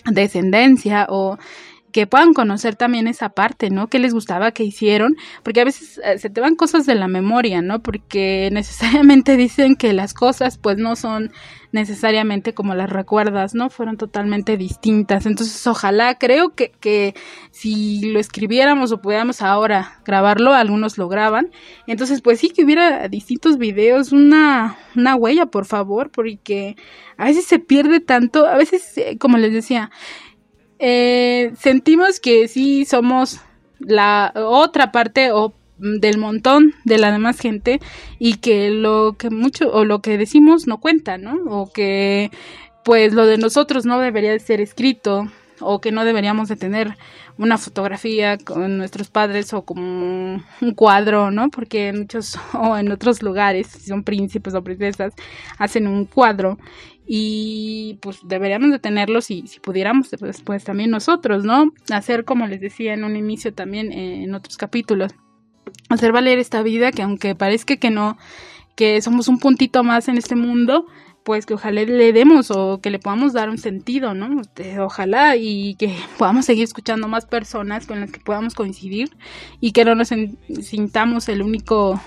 descendencia 0.05 1.07
o 1.09 1.39
que 1.93 2.07
puedan 2.07 2.33
conocer 2.33 2.75
también 2.75 3.07
esa 3.07 3.29
parte, 3.29 3.69
¿no? 3.69 3.87
¿Qué 3.87 3.99
les 3.99 4.13
gustaba 4.13 4.51
que 4.51 4.63
hicieron? 4.63 5.15
Porque 5.43 5.61
a 5.61 5.63
veces 5.63 6.01
eh, 6.03 6.17
se 6.17 6.29
te 6.29 6.41
van 6.41 6.55
cosas 6.55 6.85
de 6.85 6.95
la 6.95 7.07
memoria, 7.07 7.61
¿no? 7.61 7.81
Porque 7.81 8.49
necesariamente 8.51 9.37
dicen 9.37 9.75
que 9.75 9.93
las 9.93 10.13
cosas 10.13 10.57
pues 10.57 10.77
no 10.77 10.95
son 10.95 11.31
necesariamente 11.71 12.53
como 12.53 12.75
las 12.75 12.89
recuerdas, 12.89 13.55
¿no? 13.55 13.69
Fueron 13.69 13.97
totalmente 13.97 14.57
distintas. 14.57 15.25
Entonces, 15.25 15.65
ojalá, 15.65 16.19
creo 16.19 16.49
que, 16.49 16.71
que 16.79 17.15
si 17.51 18.11
lo 18.11 18.19
escribiéramos 18.19 18.91
o 18.91 19.01
pudiéramos 19.01 19.41
ahora 19.41 19.99
grabarlo, 20.05 20.53
algunos 20.53 20.97
lo 20.97 21.09
graban. 21.09 21.49
Entonces, 21.87 22.21
pues 22.21 22.39
sí 22.39 22.49
que 22.49 22.63
hubiera 22.63 23.07
distintos 23.07 23.57
videos, 23.57 24.11
una, 24.11 24.77
una 24.95 25.15
huella, 25.15 25.47
por 25.47 25.65
favor, 25.65 26.11
porque 26.11 26.75
a 27.17 27.25
veces 27.25 27.45
se 27.45 27.57
pierde 27.57 27.99
tanto, 27.99 28.45
a 28.45 28.55
veces, 28.55 28.97
eh, 28.97 29.17
como 29.17 29.37
les 29.37 29.51
decía, 29.51 29.89
eh, 30.85 31.53
sentimos 31.57 32.19
que 32.19 32.49
sí 32.49 32.83
somos 32.83 33.39
la 33.79 34.33
otra 34.35 34.91
parte 34.91 35.31
o 35.31 35.53
del 35.77 36.17
montón 36.17 36.73
de 36.83 36.97
la 36.97 37.09
demás 37.09 37.39
gente 37.39 37.79
y 38.19 38.35
que 38.35 38.69
lo 38.69 39.15
que 39.17 39.29
mucho 39.29 39.71
o 39.71 39.85
lo 39.85 40.01
que 40.01 40.17
decimos 40.17 40.67
no 40.67 40.81
cuenta, 40.81 41.17
¿no? 41.17 41.35
O 41.47 41.71
que 41.71 42.31
pues 42.83 43.13
lo 43.13 43.25
de 43.25 43.37
nosotros 43.37 43.85
no 43.85 43.97
debería 43.97 44.33
de 44.33 44.39
ser 44.39 44.59
escrito 44.59 45.31
o 45.61 45.79
que 45.79 45.93
no 45.93 46.03
deberíamos 46.03 46.49
de 46.49 46.57
tener 46.57 46.97
una 47.37 47.57
fotografía 47.57 48.37
con 48.37 48.77
nuestros 48.77 49.09
padres 49.09 49.53
o 49.53 49.63
como 49.63 50.41
un 50.61 50.73
cuadro, 50.75 51.31
¿no? 51.31 51.49
Porque 51.49 51.87
en 51.87 51.99
muchos 51.99 52.37
o 52.53 52.75
en 52.77 52.91
otros 52.91 53.21
lugares, 53.21 53.67
si 53.67 53.87
son 53.87 54.03
príncipes 54.03 54.53
o 54.53 54.61
princesas, 54.61 55.13
hacen 55.57 55.87
un 55.87 56.03
cuadro 56.03 56.57
y 57.05 57.99
pues 58.01 58.19
deberíamos 58.23 58.71
de 58.71 58.79
tenerlo 58.79 59.21
si, 59.21 59.47
si 59.47 59.59
pudiéramos, 59.59 60.09
pues, 60.19 60.41
pues 60.41 60.63
también 60.63 60.89
nosotros, 60.89 61.43
¿no? 61.43 61.71
Hacer 61.91 62.25
como 62.25 62.47
les 62.47 62.61
decía 62.61 62.93
en 62.93 63.03
un 63.03 63.15
inicio 63.15 63.53
también 63.53 63.91
eh, 63.91 64.23
en 64.23 64.35
otros 64.35 64.57
capítulos, 64.57 65.13
hacer 65.89 66.11
valer 66.11 66.39
esta 66.39 66.63
vida 66.63 66.91
que 66.91 67.01
aunque 67.01 67.35
parezca 67.35 67.75
que 67.77 67.89
no, 67.89 68.17
que 68.75 69.01
somos 69.01 69.27
un 69.27 69.39
puntito 69.39 69.83
más 69.83 70.07
en 70.07 70.17
este 70.17 70.35
mundo, 70.35 70.85
pues 71.23 71.45
que 71.45 71.53
ojalá 71.53 71.83
le 71.83 72.13
demos 72.13 72.51
o 72.51 72.79
que 72.81 72.89
le 72.89 72.99
podamos 72.99 73.33
dar 73.33 73.49
un 73.49 73.57
sentido, 73.57 74.13
¿no? 74.13 74.41
Este, 74.41 74.79
ojalá 74.79 75.35
y 75.35 75.75
que 75.75 75.95
podamos 76.17 76.45
seguir 76.45 76.63
escuchando 76.63 77.07
más 77.07 77.25
personas 77.25 77.85
con 77.85 77.99
las 77.99 78.11
que 78.11 78.19
podamos 78.19 78.53
coincidir 78.53 79.15
y 79.59 79.71
que 79.71 79.85
no 79.85 79.95
nos 79.95 80.09
sintamos 80.61 81.29
el 81.29 81.41
único 81.41 81.99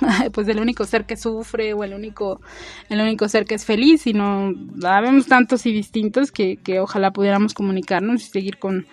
pues 0.32 0.48
el 0.48 0.60
único 0.60 0.84
ser 0.84 1.06
que 1.06 1.16
sufre 1.16 1.74
o 1.74 1.84
el 1.84 1.94
único 1.94 2.40
el 2.88 3.00
único 3.00 3.28
ser 3.28 3.44
que 3.44 3.54
es 3.54 3.64
feliz, 3.64 4.02
sino 4.02 4.52
habemos 4.84 5.26
tantos 5.26 5.66
y 5.66 5.72
distintos 5.72 6.32
que, 6.32 6.56
que 6.56 6.80
ojalá 6.80 7.12
pudiéramos 7.12 7.54
comunicarnos 7.54 8.22
y 8.22 8.30
seguir 8.30 8.58
con 8.58 8.86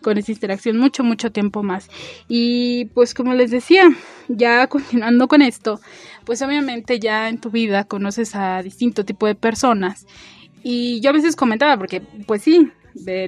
con 0.00 0.16
esa 0.16 0.32
interacción 0.32 0.78
mucho, 0.78 1.04
mucho 1.04 1.32
tiempo 1.32 1.62
más. 1.62 1.88
Y 2.28 2.86
pues 2.94 3.14
como 3.14 3.34
les 3.34 3.50
decía, 3.50 3.88
ya 4.28 4.66
continuando 4.68 5.28
con 5.28 5.42
esto, 5.42 5.80
pues 6.24 6.42
obviamente 6.42 7.00
ya 7.00 7.28
en 7.28 7.40
tu 7.40 7.50
vida 7.50 7.84
conoces 7.84 8.34
a 8.34 8.62
distinto 8.62 9.04
tipo 9.04 9.26
de 9.26 9.34
personas. 9.34 10.06
Y 10.62 11.00
yo 11.00 11.10
a 11.10 11.14
veces 11.14 11.36
comentaba, 11.36 11.76
porque 11.76 12.02
pues 12.26 12.42
sí, 12.42 12.70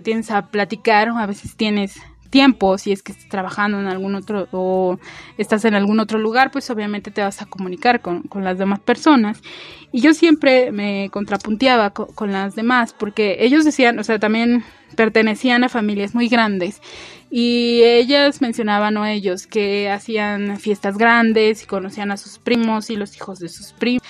tienes 0.03 0.31
a 0.31 0.49
platicar, 0.49 1.09
a 1.09 1.27
veces 1.27 1.57
tienes 1.57 1.95
tiempo, 2.31 2.79
si 2.79 2.93
es 2.93 3.03
que 3.03 3.13
estás 3.13 3.29
trabajando 3.29 3.79
en 3.79 3.87
algún 3.87 4.15
otro 4.15 4.49
o 4.53 4.99
estás 5.37 5.65
en 5.65 5.75
algún 5.75 6.01
otro 6.01 6.19
lugar, 6.19 6.51
pues 6.51 6.71
obviamente 6.71 7.11
te 7.11 7.23
vas 7.23 7.43
a 7.43 7.47
comunicar 7.47 8.01
con, 8.01 8.23
con 8.23 8.45
las 8.45 8.57
demás 8.57 8.81
personas. 8.81 9.43
Y 9.93 10.01
yo 10.03 10.15
siempre 10.15 10.71
me 10.71 11.11
contrapunteaba 11.11 11.91
con, 11.91 12.31
las 12.31 12.55
demás, 12.55 12.95
porque 12.97 13.39
ellos 13.41 13.65
decían, 13.65 13.99
o 13.99 14.05
sea, 14.05 14.21
también 14.21 14.63
pertenecían 14.95 15.65
a 15.65 15.69
familias 15.69 16.15
muy 16.15 16.29
grandes. 16.29 16.81
Y 17.29 17.83
ellas 17.83 18.41
mencionaban, 18.41 18.97
o 18.97 19.05
ellos, 19.05 19.49
que 19.49 19.91
hacían 19.91 20.59
fiestas 20.59 20.97
grandes 20.97 21.65
y 21.65 21.67
conocían 21.67 22.13
a 22.13 22.17
sus 22.17 22.39
primos 22.39 22.91
y 22.91 22.97
los 22.97 23.17
hijos 23.17 23.41
de 23.41 23.49
sus 23.49 23.73
primos 23.73 24.03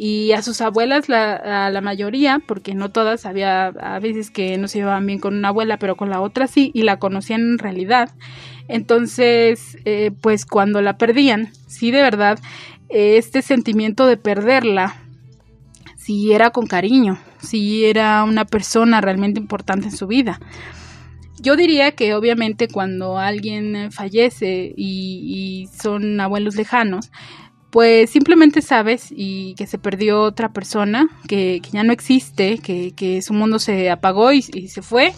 y 0.00 0.30
a 0.30 0.42
sus 0.42 0.60
abuelas, 0.60 1.08
la, 1.08 1.66
a 1.66 1.70
la 1.70 1.80
mayoría, 1.80 2.40
porque 2.46 2.72
no 2.72 2.88
todas, 2.88 3.26
había 3.26 3.66
a 3.66 3.98
veces 3.98 4.30
que 4.30 4.56
no 4.56 4.68
se 4.68 4.78
llevaban 4.78 5.04
bien 5.04 5.18
con 5.18 5.36
una 5.36 5.48
abuela, 5.48 5.76
pero 5.80 5.96
con 5.96 6.08
la 6.08 6.20
otra 6.20 6.46
sí, 6.46 6.70
y 6.72 6.82
la 6.82 7.00
conocían 7.00 7.40
en 7.40 7.58
realidad. 7.58 8.10
Entonces, 8.68 9.76
eh, 9.84 10.12
pues 10.20 10.46
cuando 10.46 10.80
la 10.82 10.98
perdían, 10.98 11.50
sí 11.66 11.90
de 11.90 12.00
verdad, 12.00 12.38
este 12.88 13.42
sentimiento 13.42 14.06
de 14.06 14.16
perderla, 14.16 14.94
sí 15.96 16.32
era 16.32 16.50
con 16.50 16.68
cariño, 16.68 17.18
sí 17.42 17.84
era 17.84 18.22
una 18.22 18.44
persona 18.44 19.00
realmente 19.00 19.40
importante 19.40 19.86
en 19.86 19.96
su 19.96 20.06
vida. 20.06 20.38
Yo 21.40 21.56
diría 21.56 21.90
que 21.96 22.14
obviamente 22.14 22.68
cuando 22.68 23.18
alguien 23.18 23.90
fallece 23.90 24.72
y, 24.76 25.66
y 25.66 25.66
son 25.76 26.20
abuelos 26.20 26.54
lejanos, 26.54 27.10
pues 27.70 28.10
simplemente 28.10 28.62
sabes 28.62 29.08
y 29.10 29.54
que 29.54 29.66
se 29.66 29.78
perdió 29.78 30.22
otra 30.22 30.52
persona, 30.52 31.06
que, 31.28 31.60
ya 31.70 31.82
no 31.82 31.92
existe, 31.92 32.58
que, 32.58 33.22
su 33.22 33.34
mundo 33.34 33.58
se 33.58 33.90
apagó 33.90 34.32
y, 34.32 34.42
se 34.42 34.82
fue, 34.82 35.12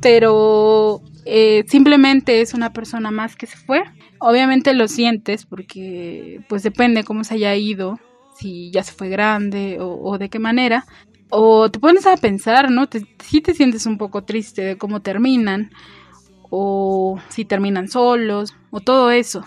pero 0.00 1.00
eh, 1.24 1.64
simplemente 1.68 2.40
es 2.40 2.52
una 2.54 2.72
persona 2.72 3.10
más 3.10 3.36
que 3.36 3.46
se 3.46 3.56
fue. 3.56 3.82
Obviamente 4.18 4.74
lo 4.74 4.86
sientes 4.86 5.46
porque 5.46 6.40
pues 6.48 6.62
depende 6.62 7.04
cómo 7.04 7.24
se 7.24 7.34
haya 7.34 7.54
ido, 7.56 7.98
si 8.38 8.70
ya 8.70 8.82
se 8.82 8.92
fue 8.92 9.08
grande 9.08 9.78
o, 9.80 10.18
de 10.18 10.28
qué 10.28 10.38
manera. 10.38 10.84
O 11.30 11.70
te 11.70 11.78
pones 11.78 12.06
a 12.06 12.16
pensar, 12.18 12.70
¿no? 12.70 12.86
si 13.24 13.40
te 13.40 13.54
sientes 13.54 13.86
un 13.86 13.96
poco 13.96 14.24
triste 14.24 14.60
de 14.62 14.76
cómo 14.76 15.00
terminan, 15.00 15.70
o 16.50 17.18
si 17.30 17.46
terminan 17.46 17.88
solos, 17.88 18.54
o 18.70 18.80
todo 18.80 19.10
eso 19.10 19.42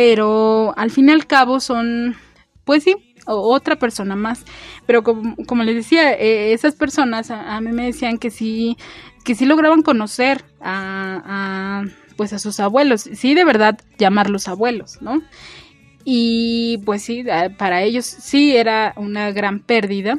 pero 0.00 0.72
al 0.78 0.90
fin 0.90 1.10
y 1.10 1.12
al 1.12 1.26
cabo 1.26 1.60
son, 1.60 2.16
pues 2.64 2.84
sí, 2.84 2.96
otra 3.26 3.76
persona 3.76 4.16
más. 4.16 4.46
Pero 4.86 5.02
como, 5.04 5.62
les 5.62 5.74
decía, 5.74 6.14
eh, 6.14 6.54
esas 6.54 6.74
personas 6.74 7.30
a, 7.30 7.60
mí 7.60 7.70
me 7.72 7.84
decían 7.84 8.16
que 8.16 8.30
sí, 8.30 8.78
que 9.26 9.34
sí 9.34 9.44
lograban 9.44 9.82
conocer 9.82 10.42
a, 10.62 11.84
pues 12.16 12.32
a 12.32 12.38
sus 12.38 12.60
abuelos, 12.60 13.02
sí 13.12 13.34
de 13.34 13.44
verdad 13.44 13.78
llamarlos 13.98 14.48
abuelos, 14.48 15.02
¿no? 15.02 15.20
Y 16.02 16.78
pues 16.86 17.02
sí, 17.02 17.22
para 17.58 17.82
ellos 17.82 18.06
sí 18.06 18.56
era 18.56 18.94
una 18.96 19.32
gran 19.32 19.60
pérdida. 19.60 20.16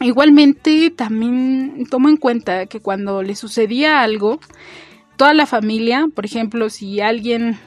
Igualmente 0.00 0.90
también 0.90 1.86
tomo 1.88 2.08
en 2.08 2.16
cuenta 2.16 2.66
que 2.66 2.80
cuando 2.80 3.22
le 3.22 3.36
sucedía 3.36 4.00
algo, 4.00 4.40
toda 5.16 5.34
la 5.34 5.46
familia, 5.46 6.08
por 6.12 6.24
ejemplo, 6.24 6.68
si 6.68 7.00
alguien 7.00 7.58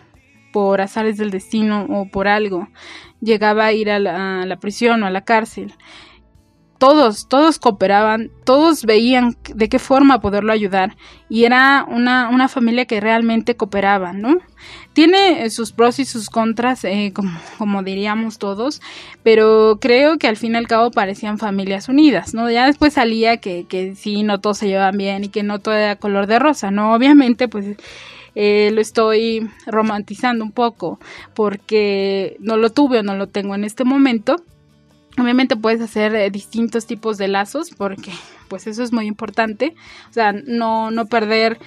por 0.51 0.81
azares 0.81 1.17
del 1.17 1.31
destino 1.31 1.85
o 1.89 2.05
por 2.05 2.27
algo 2.27 2.67
llegaba 3.21 3.65
a 3.65 3.73
ir 3.73 3.89
a 3.89 3.99
la, 3.99 4.57
prisión 4.59 5.03
o 5.03 5.05
a 5.05 5.11
la 5.11 5.21
cárcel. 5.21 5.73
Todos, 6.77 7.27
todos 7.29 7.59
cooperaban, 7.59 8.31
todos 8.43 8.85
veían 8.85 9.37
de 9.53 9.69
qué 9.69 9.77
forma 9.77 10.19
poderlo 10.19 10.51
ayudar 10.51 10.97
y 11.29 11.45
era 11.45 11.85
una, 11.87 12.27
una 12.29 12.47
familia 12.47 12.85
que 12.85 12.99
realmente 12.99 13.55
cooperaba, 13.55 14.13
¿no? 14.13 14.39
Tiene 14.93 15.47
sus 15.51 15.73
pros 15.73 15.99
y 15.99 16.05
sus 16.05 16.31
contras, 16.31 16.83
eh, 16.83 17.11
como, 17.13 17.39
como, 17.59 17.83
diríamos 17.83 18.39
todos, 18.39 18.81
pero 19.21 19.77
creo 19.79 20.17
que 20.17 20.27
al 20.27 20.37
fin 20.37 20.53
y 20.53 20.57
al 20.57 20.67
cabo 20.67 20.89
parecían 20.89 21.37
familias 21.37 21.87
unidas, 21.87 22.33
¿no? 22.33 22.49
Ya 22.49 22.65
después 22.65 22.93
salía 22.93 23.37
que, 23.37 23.67
que 23.67 23.93
sí, 23.93 24.23
no 24.23 24.41
todos 24.41 24.57
se 24.57 24.67
llevaban 24.67 24.97
bien 24.97 25.23
y 25.23 25.29
que 25.29 25.43
no 25.43 25.59
todo 25.59 25.75
era 25.75 25.97
color 25.97 26.25
de 26.25 26.39
rosa, 26.39 26.71
¿no? 26.71 26.95
Obviamente, 26.95 27.47
pues 27.47 27.77
eh, 28.35 28.71
lo 28.73 28.81
estoy 28.81 29.49
romantizando 29.65 30.43
un 30.43 30.51
poco 30.51 30.99
porque 31.33 32.37
no 32.39 32.57
lo 32.57 32.69
tuve 32.69 32.99
o 32.99 33.03
no 33.03 33.15
lo 33.15 33.27
tengo 33.27 33.55
en 33.55 33.63
este 33.63 33.83
momento. 33.83 34.37
Obviamente 35.17 35.55
puedes 35.55 35.81
hacer 35.81 36.15
eh, 36.15 36.29
distintos 36.29 36.85
tipos 36.85 37.17
de 37.17 37.27
lazos 37.27 37.71
porque 37.71 38.11
pues 38.47 38.67
eso 38.67 38.83
es 38.83 38.93
muy 38.93 39.07
importante. 39.07 39.75
O 40.09 40.13
sea, 40.13 40.31
no, 40.33 40.91
no 40.91 41.05
perder, 41.07 41.59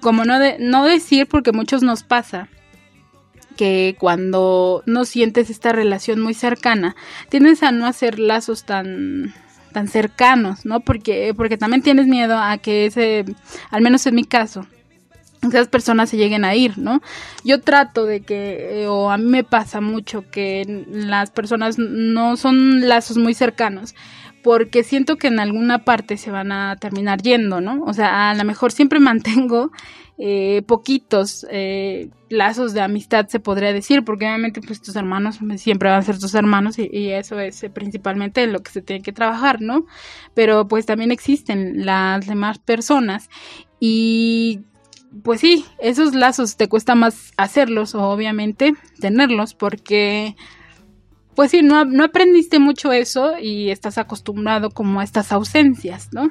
como 0.00 0.24
no, 0.24 0.38
de, 0.38 0.56
no 0.58 0.84
decir 0.84 1.26
porque 1.26 1.52
muchos 1.52 1.82
nos 1.82 2.02
pasa 2.02 2.48
que 3.56 3.96
cuando 3.98 4.82
no 4.86 5.04
sientes 5.04 5.50
esta 5.50 5.72
relación 5.72 6.20
muy 6.20 6.34
cercana, 6.34 6.96
tienes 7.28 7.62
a 7.62 7.72
no 7.72 7.86
hacer 7.86 8.18
lazos 8.18 8.64
tan 8.64 9.34
tan 9.72 9.86
cercanos, 9.86 10.64
¿no? 10.66 10.80
Porque 10.80 11.32
porque 11.36 11.56
también 11.56 11.82
tienes 11.82 12.06
miedo 12.06 12.36
a 12.38 12.58
que 12.58 12.86
ese, 12.86 13.24
al 13.70 13.82
menos 13.82 14.06
en 14.06 14.14
mi 14.16 14.24
caso, 14.24 14.66
esas 15.42 15.68
personas 15.68 16.10
se 16.10 16.16
lleguen 16.16 16.44
a 16.44 16.54
ir, 16.54 16.78
¿no? 16.78 17.00
Yo 17.44 17.60
trato 17.60 18.04
de 18.04 18.20
que, 18.20 18.82
eh, 18.82 18.86
o 18.88 19.10
a 19.10 19.16
mí 19.16 19.24
me 19.24 19.44
pasa 19.44 19.80
mucho 19.80 20.30
que 20.30 20.84
las 20.90 21.30
personas 21.30 21.78
no 21.78 22.36
son 22.36 22.88
lazos 22.88 23.16
muy 23.16 23.34
cercanos, 23.34 23.94
porque 24.42 24.82
siento 24.82 25.16
que 25.16 25.28
en 25.28 25.40
alguna 25.40 25.84
parte 25.84 26.16
se 26.16 26.30
van 26.30 26.52
a 26.52 26.76
terminar 26.76 27.22
yendo, 27.22 27.60
¿no? 27.60 27.82
O 27.84 27.92
sea, 27.92 28.30
a 28.30 28.34
lo 28.34 28.44
mejor 28.44 28.72
siempre 28.72 29.00
mantengo 29.00 29.70
eh, 30.18 30.62
poquitos 30.66 31.46
eh, 31.50 32.10
lazos 32.28 32.74
de 32.74 32.82
amistad, 32.82 33.28
se 33.28 33.40
podría 33.40 33.72
decir, 33.72 34.04
porque 34.04 34.26
obviamente 34.26 34.60
pues 34.60 34.82
tus 34.82 34.94
hermanos 34.94 35.38
siempre 35.56 35.88
van 35.88 36.00
a 36.00 36.02
ser 36.02 36.18
tus 36.18 36.34
hermanos 36.34 36.78
y, 36.78 36.90
y 36.92 37.12
eso 37.12 37.40
es 37.40 37.64
principalmente 37.72 38.46
lo 38.46 38.62
que 38.62 38.70
se 38.70 38.82
tiene 38.82 39.02
que 39.02 39.12
trabajar, 39.12 39.62
¿no? 39.62 39.86
Pero 40.34 40.68
pues 40.68 40.84
también 40.84 41.10
existen 41.10 41.86
las 41.86 42.26
demás 42.26 42.58
personas 42.58 43.30
y 43.78 44.60
pues 45.22 45.40
sí, 45.40 45.64
esos 45.78 46.14
lazos 46.14 46.56
te 46.56 46.68
cuesta 46.68 46.94
más 46.94 47.32
hacerlos 47.36 47.94
o 47.94 48.02
obviamente 48.02 48.74
tenerlos 49.00 49.54
porque 49.54 50.36
pues 51.34 51.52
sí, 51.52 51.62
no, 51.62 51.84
no, 51.84 52.04
aprendiste 52.04 52.58
mucho 52.58 52.92
eso 52.92 53.38
y 53.38 53.70
estás 53.70 53.98
acostumbrado 53.98 54.70
como 54.70 55.00
a 55.00 55.04
estas 55.04 55.32
ausencias, 55.32 56.10
¿no? 56.12 56.28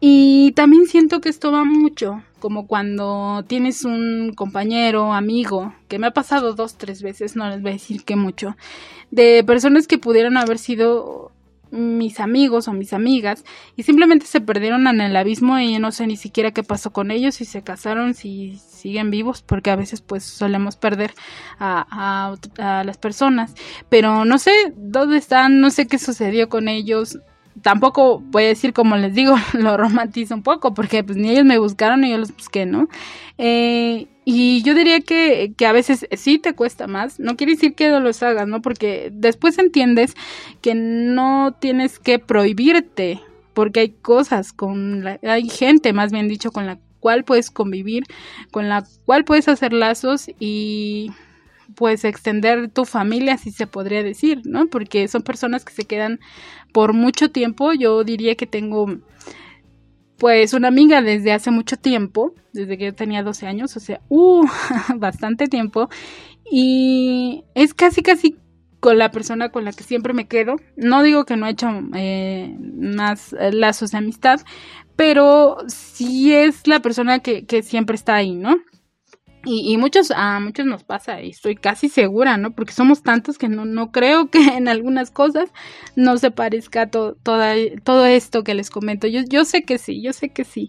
Y 0.00 0.52
también 0.52 0.86
siento 0.86 1.20
que 1.20 1.28
esto 1.28 1.52
va 1.52 1.64
mucho, 1.64 2.22
como 2.38 2.66
cuando 2.66 3.44
tienes 3.46 3.84
un 3.84 4.32
compañero, 4.34 5.12
amigo, 5.12 5.74
que 5.88 5.98
me 5.98 6.08
ha 6.08 6.10
pasado 6.12 6.54
dos, 6.54 6.76
tres 6.76 7.02
veces, 7.02 7.36
no 7.36 7.48
les 7.48 7.62
voy 7.62 7.70
a 7.70 7.74
decir 7.74 8.04
que 8.04 8.16
mucho, 8.16 8.56
de 9.10 9.42
personas 9.44 9.86
que 9.86 9.98
pudieran 9.98 10.36
haber 10.36 10.58
sido 10.58 11.32
mis 11.76 12.20
amigos 12.20 12.68
o 12.68 12.72
mis 12.72 12.92
amigas 12.92 13.44
y 13.76 13.82
simplemente 13.82 14.26
se 14.26 14.40
perdieron 14.40 14.86
en 14.86 15.00
el 15.00 15.16
abismo 15.16 15.58
y 15.58 15.78
no 15.78 15.92
sé 15.92 16.06
ni 16.06 16.16
siquiera 16.16 16.52
qué 16.52 16.62
pasó 16.62 16.92
con 16.92 17.10
ellos, 17.10 17.36
si 17.36 17.44
se 17.44 17.62
casaron, 17.62 18.14
si 18.14 18.56
siguen 18.56 19.10
vivos, 19.10 19.42
porque 19.42 19.70
a 19.70 19.76
veces 19.76 20.00
pues 20.00 20.24
solemos 20.24 20.76
perder 20.76 21.14
a, 21.58 22.34
a, 22.58 22.84
las 22.84 22.98
personas, 22.98 23.54
pero 23.88 24.24
no 24.24 24.38
sé 24.38 24.52
dónde 24.76 25.18
están, 25.18 25.60
no 25.60 25.70
sé 25.70 25.86
qué 25.86 25.98
sucedió 25.98 26.48
con 26.48 26.68
ellos, 26.68 27.18
tampoco 27.62 28.20
voy 28.20 28.44
a 28.44 28.48
decir 28.48 28.72
como 28.72 28.96
les 28.96 29.14
digo, 29.14 29.36
lo 29.54 29.76
romantizo 29.76 30.34
un 30.34 30.42
poco, 30.42 30.74
porque 30.74 31.04
pues 31.04 31.16
ni 31.16 31.30
ellos 31.30 31.44
me 31.44 31.58
buscaron 31.58 32.00
ni 32.00 32.10
yo 32.10 32.18
los 32.18 32.34
busqué, 32.34 32.66
¿no? 32.66 32.88
Eh, 33.38 34.06
y 34.24 34.62
yo 34.62 34.74
diría 34.74 35.00
que, 35.00 35.52
que, 35.56 35.66
a 35.66 35.72
veces 35.72 36.06
sí 36.16 36.38
te 36.38 36.54
cuesta 36.54 36.86
más, 36.86 37.20
no 37.20 37.36
quiere 37.36 37.52
decir 37.52 37.74
que 37.74 37.88
no 37.88 38.00
los 38.00 38.22
hagas, 38.22 38.48
¿no? 38.48 38.60
Porque 38.60 39.10
después 39.12 39.58
entiendes 39.58 40.14
que 40.62 40.74
no 40.74 41.54
tienes 41.60 41.98
que 41.98 42.18
prohibirte, 42.18 43.20
porque 43.54 43.80
hay 43.80 43.90
cosas 43.90 44.52
con 44.52 45.04
la, 45.04 45.20
hay 45.22 45.48
gente, 45.48 45.92
más 45.92 46.10
bien 46.10 46.28
dicho, 46.28 46.50
con 46.50 46.66
la 46.66 46.78
cual 46.98 47.24
puedes 47.24 47.50
convivir, 47.50 48.04
con 48.50 48.68
la 48.68 48.84
cual 49.04 49.24
puedes 49.24 49.46
hacer 49.46 49.72
lazos 49.72 50.28
y 50.40 51.12
pues 51.74 52.04
extender 52.04 52.70
tu 52.70 52.84
familia, 52.84 53.36
si 53.38 53.50
se 53.50 53.66
podría 53.66 54.02
decir, 54.02 54.42
¿no? 54.44 54.66
Porque 54.66 55.08
son 55.08 55.22
personas 55.22 55.64
que 55.64 55.72
se 55.72 55.84
quedan 55.84 56.20
por 56.72 56.92
mucho 56.92 57.30
tiempo. 57.30 57.72
Yo 57.72 58.04
diría 58.04 58.34
que 58.34 58.46
tengo 58.46 58.86
pues 60.18 60.54
una 60.54 60.68
amiga 60.68 61.02
desde 61.02 61.32
hace 61.32 61.50
mucho 61.50 61.76
tiempo, 61.76 62.34
desde 62.52 62.78
que 62.78 62.86
yo 62.86 62.94
tenía 62.94 63.22
12 63.22 63.46
años, 63.46 63.76
o 63.76 63.80
sea, 63.80 64.00
uh, 64.08 64.46
bastante 64.96 65.46
tiempo. 65.46 65.88
Y 66.50 67.44
es 67.54 67.74
casi, 67.74 68.02
casi 68.02 68.36
con 68.80 68.98
la 68.98 69.10
persona 69.10 69.50
con 69.50 69.64
la 69.64 69.72
que 69.72 69.84
siempre 69.84 70.14
me 70.14 70.28
quedo. 70.28 70.56
No 70.76 71.02
digo 71.02 71.24
que 71.24 71.36
no 71.36 71.46
he 71.46 71.50
hecho 71.50 71.68
eh, 71.94 72.56
más 72.58 73.34
lazos 73.52 73.90
de 73.90 73.98
amistad, 73.98 74.40
pero 74.94 75.58
sí 75.68 76.32
es 76.32 76.66
la 76.66 76.80
persona 76.80 77.18
que, 77.18 77.44
que 77.46 77.62
siempre 77.62 77.96
está 77.96 78.14
ahí, 78.14 78.34
¿no? 78.34 78.56
Y, 79.48 79.76
muchos, 79.76 80.10
a 80.10 80.40
muchos 80.40 80.66
nos 80.66 80.82
pasa, 80.82 81.22
y 81.22 81.30
estoy 81.30 81.54
casi 81.54 81.88
segura, 81.88 82.36
¿no? 82.36 82.50
Porque 82.50 82.72
somos 82.72 83.04
tantos 83.04 83.38
que 83.38 83.48
no, 83.48 83.64
no 83.64 83.92
creo 83.92 84.28
que 84.28 84.40
en 84.40 84.66
algunas 84.66 85.12
cosas 85.12 85.50
no 85.94 86.18
se 86.18 86.32
parezca 86.32 86.90
to, 86.90 87.14
toda, 87.22 87.54
todo 87.84 88.06
esto 88.06 88.42
que 88.42 88.54
les 88.54 88.70
comento. 88.70 89.06
Yo, 89.06 89.20
yo 89.28 89.44
sé 89.44 89.62
que 89.62 89.78
sí, 89.78 90.02
yo 90.02 90.12
sé 90.12 90.30
que 90.30 90.44
sí. 90.44 90.68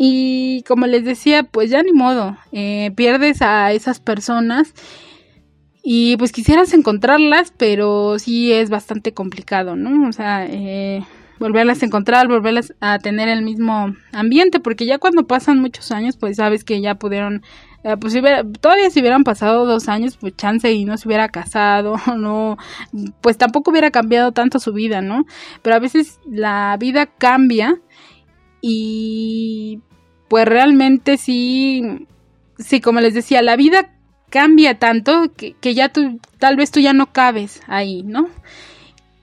Y 0.00 0.64
como 0.66 0.86
les 0.88 1.04
decía, 1.04 1.44
pues 1.44 1.70
ya 1.70 1.82
ni 1.84 1.92
modo, 1.92 2.36
eh, 2.50 2.90
pierdes 2.96 3.42
a 3.42 3.70
esas 3.72 4.00
personas 4.00 4.74
y 5.82 6.16
pues 6.16 6.32
quisieras 6.32 6.74
encontrarlas, 6.74 7.52
pero 7.56 8.18
sí 8.18 8.52
es 8.52 8.70
bastante 8.70 9.14
complicado, 9.14 9.76
¿no? 9.76 10.08
O 10.08 10.12
sea, 10.12 10.46
eh, 10.46 11.04
volverlas 11.38 11.82
a 11.82 11.86
encontrar, 11.86 12.28
volverlas 12.28 12.74
a 12.80 12.98
tener 12.98 13.28
el 13.28 13.42
mismo 13.42 13.94
ambiente, 14.12 14.60
porque 14.60 14.84
ya 14.84 14.98
cuando 14.98 15.26
pasan 15.26 15.60
muchos 15.60 15.90
años, 15.90 16.16
pues 16.16 16.36
sabes 16.36 16.64
que 16.64 16.80
ya 16.80 16.96
pudieron 16.96 17.42
eh, 17.82 17.96
pues 17.98 18.12
si 18.12 18.20
todavía 18.60 18.90
si 18.90 19.00
hubieran 19.00 19.24
pasado 19.24 19.64
dos 19.64 19.88
años, 19.88 20.18
pues 20.18 20.36
chance 20.36 20.70
y 20.70 20.84
no 20.84 20.96
se 20.98 21.08
hubiera 21.08 21.28
casado, 21.28 21.96
no, 22.16 22.58
pues 23.20 23.38
tampoco 23.38 23.70
hubiera 23.70 23.90
cambiado 23.90 24.32
tanto 24.32 24.58
su 24.58 24.72
vida, 24.72 25.00
¿no? 25.00 25.24
Pero 25.62 25.76
a 25.76 25.80
veces 25.80 26.20
la 26.26 26.76
vida 26.78 27.06
cambia 27.06 27.80
y 28.60 29.80
pues 30.28 30.44
realmente 30.46 31.16
sí, 31.16 32.06
sí, 32.58 32.80
como 32.80 33.00
les 33.00 33.14
decía, 33.14 33.42
la 33.42 33.56
vida 33.56 33.90
cambia 34.30 34.78
tanto 34.78 35.32
que, 35.36 35.54
que 35.54 35.74
ya 35.74 35.88
tú, 35.88 36.20
tal 36.38 36.56
vez 36.56 36.70
tú 36.70 36.80
ya 36.80 36.92
no 36.92 37.12
cabes 37.12 37.62
ahí, 37.66 38.02
¿no? 38.02 38.28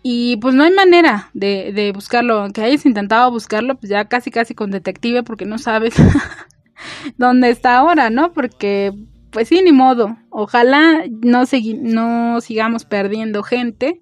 Y 0.02 0.38
pues 0.38 0.56
no 0.56 0.64
hay 0.64 0.72
manera 0.72 1.30
de, 1.34 1.72
de 1.74 1.92
buscarlo, 1.92 2.42
aunque 2.42 2.62
hayas 2.62 2.86
intentado 2.86 3.30
buscarlo, 3.30 3.76
pues 3.76 3.90
ya 3.90 4.06
casi 4.06 4.32
casi 4.32 4.56
con 4.56 4.72
detective 4.72 5.24
porque 5.24 5.46
no 5.46 5.58
sabes 5.58 5.96
dónde 7.18 7.50
está 7.50 7.78
ahora, 7.78 8.10
¿no? 8.10 8.34
Porque, 8.34 8.94
pues 9.32 9.48
sí, 9.48 9.62
ni 9.64 9.72
modo. 9.72 10.18
Ojalá 10.30 11.04
no, 11.10 11.44
no 11.82 12.42
sigamos 12.42 12.86
perdiendo 12.86 13.44
gente 13.44 14.02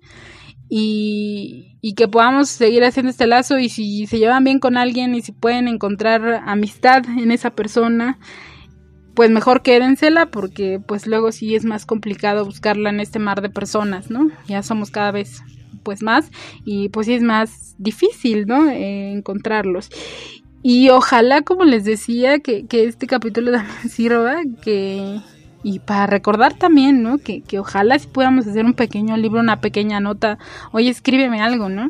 y, 0.70 1.78
y, 1.82 1.94
que 1.94 2.08
podamos 2.08 2.50
seguir 2.50 2.84
haciendo 2.84 3.12
este 3.12 3.28
lazo 3.28 3.60
y 3.60 3.70
si 3.70 4.08
se 4.08 4.18
llevan 4.18 4.44
bien 4.44 4.60
con 4.60 4.78
alguien 4.78 5.14
y 5.14 5.22
si 5.22 5.32
pueden 5.32 5.68
encontrar 5.68 6.42
amistad 6.46 7.06
en 7.06 7.32
esa 7.32 7.52
persona, 7.52 8.18
pues 9.16 9.32
mejor 9.32 9.62
quédensela 9.62 10.28
porque 10.28 10.80
pues 10.86 11.08
luego 11.08 11.32
sí 11.32 11.56
es 11.56 11.66
más 11.66 11.86
complicado 11.86 12.46
buscarla 12.46 12.90
en 12.90 13.00
este 13.00 13.18
mar 13.18 13.42
de 13.42 13.50
personas, 13.50 14.12
¿no? 14.12 14.30
Ya 14.48 14.62
somos 14.62 14.92
cada 14.92 15.12
vez 15.12 15.42
pues 15.84 16.04
más 16.04 16.30
y 16.66 16.90
pues 16.90 17.08
sí 17.08 17.14
es 17.14 17.24
más 17.24 17.76
difícil, 17.78 18.46
¿no? 18.46 18.70
Eh, 18.70 19.14
encontrarlos. 19.14 19.90
Y 20.68 20.90
ojalá, 20.90 21.44
como 21.44 21.64
les 21.64 21.84
decía, 21.84 22.40
que, 22.40 22.66
que 22.66 22.86
este 22.86 23.06
capítulo 23.06 23.52
también 23.52 23.88
sirva, 23.88 24.38
que 24.64 25.20
y 25.62 25.78
para 25.78 26.08
recordar 26.08 26.56
también, 26.56 27.04
¿no? 27.04 27.20
Que, 27.20 27.42
que 27.42 27.60
ojalá 27.60 28.00
si 28.00 28.08
pudiéramos 28.08 28.48
hacer 28.48 28.66
un 28.66 28.74
pequeño 28.74 29.16
libro, 29.16 29.42
una 29.42 29.62
pequeña 29.62 30.00
nota, 30.00 30.40
oye, 30.72 30.90
escríbeme 30.90 31.40
algo, 31.40 31.70
¿no? 31.70 31.90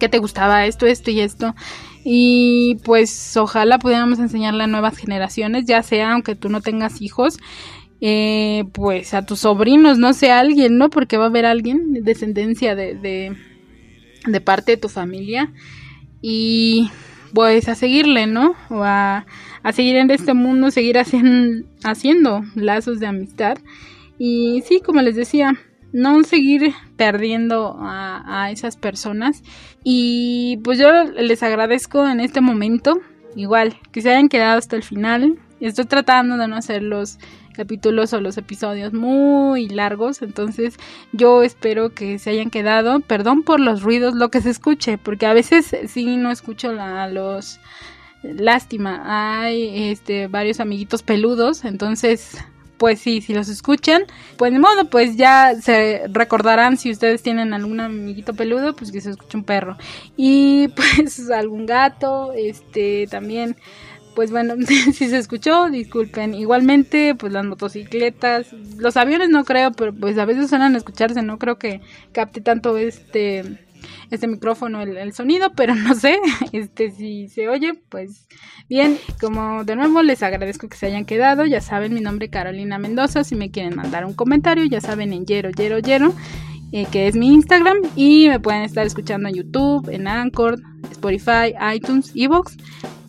¿Qué 0.00 0.08
te 0.08 0.18
gustaba 0.18 0.66
esto, 0.66 0.84
esto 0.86 1.12
y 1.12 1.20
esto? 1.20 1.54
Y 2.02 2.78
pues 2.82 3.36
ojalá 3.36 3.78
pudiéramos 3.78 4.18
enseñarle 4.18 4.64
a 4.64 4.66
nuevas 4.66 4.96
generaciones, 4.96 5.64
ya 5.66 5.80
sea 5.84 6.12
aunque 6.12 6.34
tú 6.34 6.48
no 6.48 6.62
tengas 6.62 7.00
hijos, 7.00 7.38
eh, 8.00 8.64
pues 8.72 9.14
a 9.14 9.24
tus 9.24 9.38
sobrinos, 9.38 9.96
no 9.96 10.12
sé, 10.12 10.32
a 10.32 10.40
alguien, 10.40 10.76
¿no? 10.76 10.90
Porque 10.90 11.18
va 11.18 11.26
a 11.26 11.28
haber 11.28 11.46
alguien, 11.46 12.02
descendencia 12.02 12.74
de, 12.74 12.96
de, 12.96 13.36
de 14.26 14.40
parte 14.40 14.72
de 14.72 14.76
tu 14.76 14.88
familia. 14.88 15.52
Y 16.20 16.90
pues 17.36 17.68
a 17.68 17.74
seguirle, 17.74 18.26
¿no? 18.26 18.54
O 18.70 18.82
a, 18.82 19.26
seguir 19.74 19.96
en 19.96 20.10
este 20.10 20.32
mundo, 20.32 20.70
seguir 20.70 20.96
haciendo, 20.96 21.68
haciendo 21.84 22.42
lazos 22.54 22.98
de 22.98 23.08
amistad. 23.08 23.58
Y 24.16 24.62
sí, 24.64 24.80
como 24.80 25.02
les 25.02 25.16
decía, 25.16 25.52
no 25.92 26.22
seguir 26.22 26.72
perdiendo 26.96 27.76
a, 27.78 28.44
a, 28.44 28.50
esas 28.50 28.78
personas. 28.78 29.42
Y 29.84 30.60
pues 30.64 30.78
yo 30.78 30.88
les 31.04 31.42
agradezco 31.42 32.08
en 32.08 32.20
este 32.20 32.40
momento, 32.40 32.94
igual, 33.34 33.76
que 33.92 34.00
se 34.00 34.08
hayan 34.12 34.30
quedado 34.30 34.56
hasta 34.56 34.76
el 34.76 34.82
final. 34.82 35.38
Estoy 35.60 35.84
tratando 35.84 36.38
de 36.38 36.48
no 36.48 36.56
hacerlos 36.56 37.18
capítulos 37.56 38.12
o 38.12 38.20
los 38.20 38.36
episodios 38.36 38.92
muy 38.92 39.68
largos, 39.68 40.22
entonces 40.22 40.76
yo 41.12 41.42
espero 41.42 41.94
que 41.94 42.18
se 42.18 42.30
hayan 42.30 42.50
quedado. 42.50 43.00
Perdón 43.00 43.42
por 43.42 43.58
los 43.60 43.82
ruidos, 43.82 44.14
lo 44.14 44.30
que 44.30 44.40
se 44.40 44.50
escuche, 44.50 44.98
porque 44.98 45.26
a 45.26 45.32
veces 45.32 45.74
sí 45.88 46.16
no 46.16 46.30
escucho 46.30 46.72
la, 46.72 47.08
los 47.08 47.58
lástima. 48.22 49.02
Hay 49.42 49.90
este 49.90 50.28
varios 50.28 50.60
amiguitos 50.60 51.02
peludos, 51.02 51.64
entonces 51.64 52.36
pues 52.78 53.00
sí, 53.00 53.20
si 53.20 53.32
los 53.32 53.48
escuchan, 53.48 54.04
pues 54.36 54.52
de 54.52 54.58
modo, 54.58 54.90
pues 54.90 55.16
ya 55.16 55.54
se 55.54 56.02
recordarán 56.08 56.76
si 56.76 56.90
ustedes 56.90 57.22
tienen 57.22 57.54
algún 57.54 57.80
amiguito 57.80 58.34
peludo, 58.34 58.76
pues 58.76 58.92
que 58.92 59.00
se 59.00 59.10
escuche 59.10 59.38
un 59.38 59.44
perro. 59.44 59.76
Y 60.16 60.68
pues 60.76 61.30
algún 61.30 61.66
gato, 61.66 62.32
este 62.34 63.06
también 63.10 63.56
pues 64.16 64.32
bueno, 64.32 64.54
si 64.66 64.92
se 65.08 65.18
escuchó, 65.18 65.70
disculpen. 65.70 66.34
Igualmente, 66.34 67.14
pues 67.14 67.32
las 67.32 67.44
motocicletas, 67.44 68.52
los 68.78 68.96
aviones 68.96 69.28
no 69.28 69.44
creo, 69.44 69.70
pero 69.70 69.94
pues 69.94 70.18
a 70.18 70.24
veces 70.24 70.48
suenan 70.48 70.74
a 70.74 70.78
escucharse, 70.78 71.22
no 71.22 71.38
creo 71.38 71.58
que 71.58 71.82
capte 72.10 72.40
tanto 72.40 72.76
este 72.78 73.64
este 74.10 74.26
micrófono 74.26 74.80
el, 74.80 75.12
sonido, 75.12 75.52
pero 75.54 75.74
no 75.74 75.94
sé, 75.94 76.18
este 76.52 76.90
si 76.90 77.28
se 77.28 77.48
oye, 77.48 77.74
pues 77.88 78.26
bien, 78.68 78.98
como 79.20 79.62
de 79.64 79.76
nuevo 79.76 80.02
les 80.02 80.22
agradezco 80.22 80.68
que 80.68 80.76
se 80.76 80.86
hayan 80.86 81.04
quedado, 81.04 81.44
ya 81.44 81.60
saben 81.60 81.94
mi 81.94 82.00
nombre 82.00 82.26
es 82.26 82.32
Carolina 82.32 82.78
Mendoza, 82.78 83.22
si 83.22 83.36
me 83.36 83.50
quieren 83.50 83.76
mandar 83.76 84.04
un 84.04 84.14
comentario, 84.14 84.64
ya 84.64 84.80
saben 84.80 85.12
en 85.12 85.26
Yero 85.26 85.50
Yero 85.50 85.78
Yero, 85.78 86.14
eh, 86.72 86.86
que 86.90 87.06
es 87.06 87.14
mi 87.14 87.32
Instagram, 87.32 87.76
y 87.94 88.28
me 88.28 88.40
pueden 88.40 88.62
estar 88.62 88.86
escuchando 88.86 89.28
en 89.28 89.36
YouTube, 89.36 89.88
en 89.90 90.08
Anchor, 90.08 90.60
Spotify, 90.90 91.54
iTunes, 91.74 92.10
Evox 92.14 92.56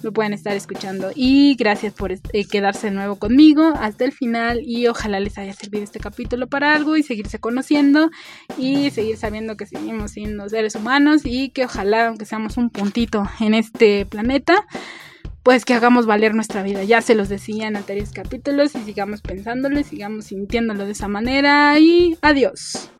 lo 0.01 0.13
pueden 0.13 0.33
estar 0.33 0.55
escuchando. 0.55 1.11
Y 1.15 1.55
gracias 1.55 1.93
por 1.93 2.11
eh, 2.11 2.19
quedarse 2.49 2.87
de 2.87 2.93
nuevo 2.93 3.17
conmigo 3.17 3.73
hasta 3.79 4.05
el 4.05 4.11
final 4.11 4.61
y 4.63 4.87
ojalá 4.87 5.19
les 5.19 5.37
haya 5.37 5.53
servido 5.53 5.83
este 5.83 5.99
capítulo 5.99 6.47
para 6.47 6.75
algo 6.75 6.97
y 6.97 7.03
seguirse 7.03 7.39
conociendo 7.39 8.09
y 8.57 8.89
seguir 8.91 9.17
sabiendo 9.17 9.57
que 9.57 9.65
seguimos 9.65 10.11
siendo 10.11 10.47
seres 10.49 10.75
humanos 10.75 11.21
y 11.25 11.49
que 11.49 11.65
ojalá, 11.65 12.07
aunque 12.07 12.25
seamos 12.25 12.57
un 12.57 12.69
puntito 12.69 13.27
en 13.39 13.53
este 13.53 14.05
planeta, 14.05 14.65
pues 15.43 15.63
que 15.63 15.73
hagamos 15.73 16.05
valer 16.05 16.35
nuestra 16.35 16.61
vida. 16.63 16.83
Ya 16.83 17.01
se 17.01 17.15
los 17.15 17.29
decía 17.29 17.67
en 17.67 17.77
anteriores 17.77 18.11
capítulos 18.11 18.75
y 18.75 18.79
sigamos 18.79 19.21
pensándolo 19.21 19.79
y 19.79 19.83
sigamos 19.83 20.25
sintiéndolo 20.25 20.85
de 20.85 20.91
esa 20.91 21.07
manera 21.07 21.79
y 21.79 22.17
adiós. 22.21 22.91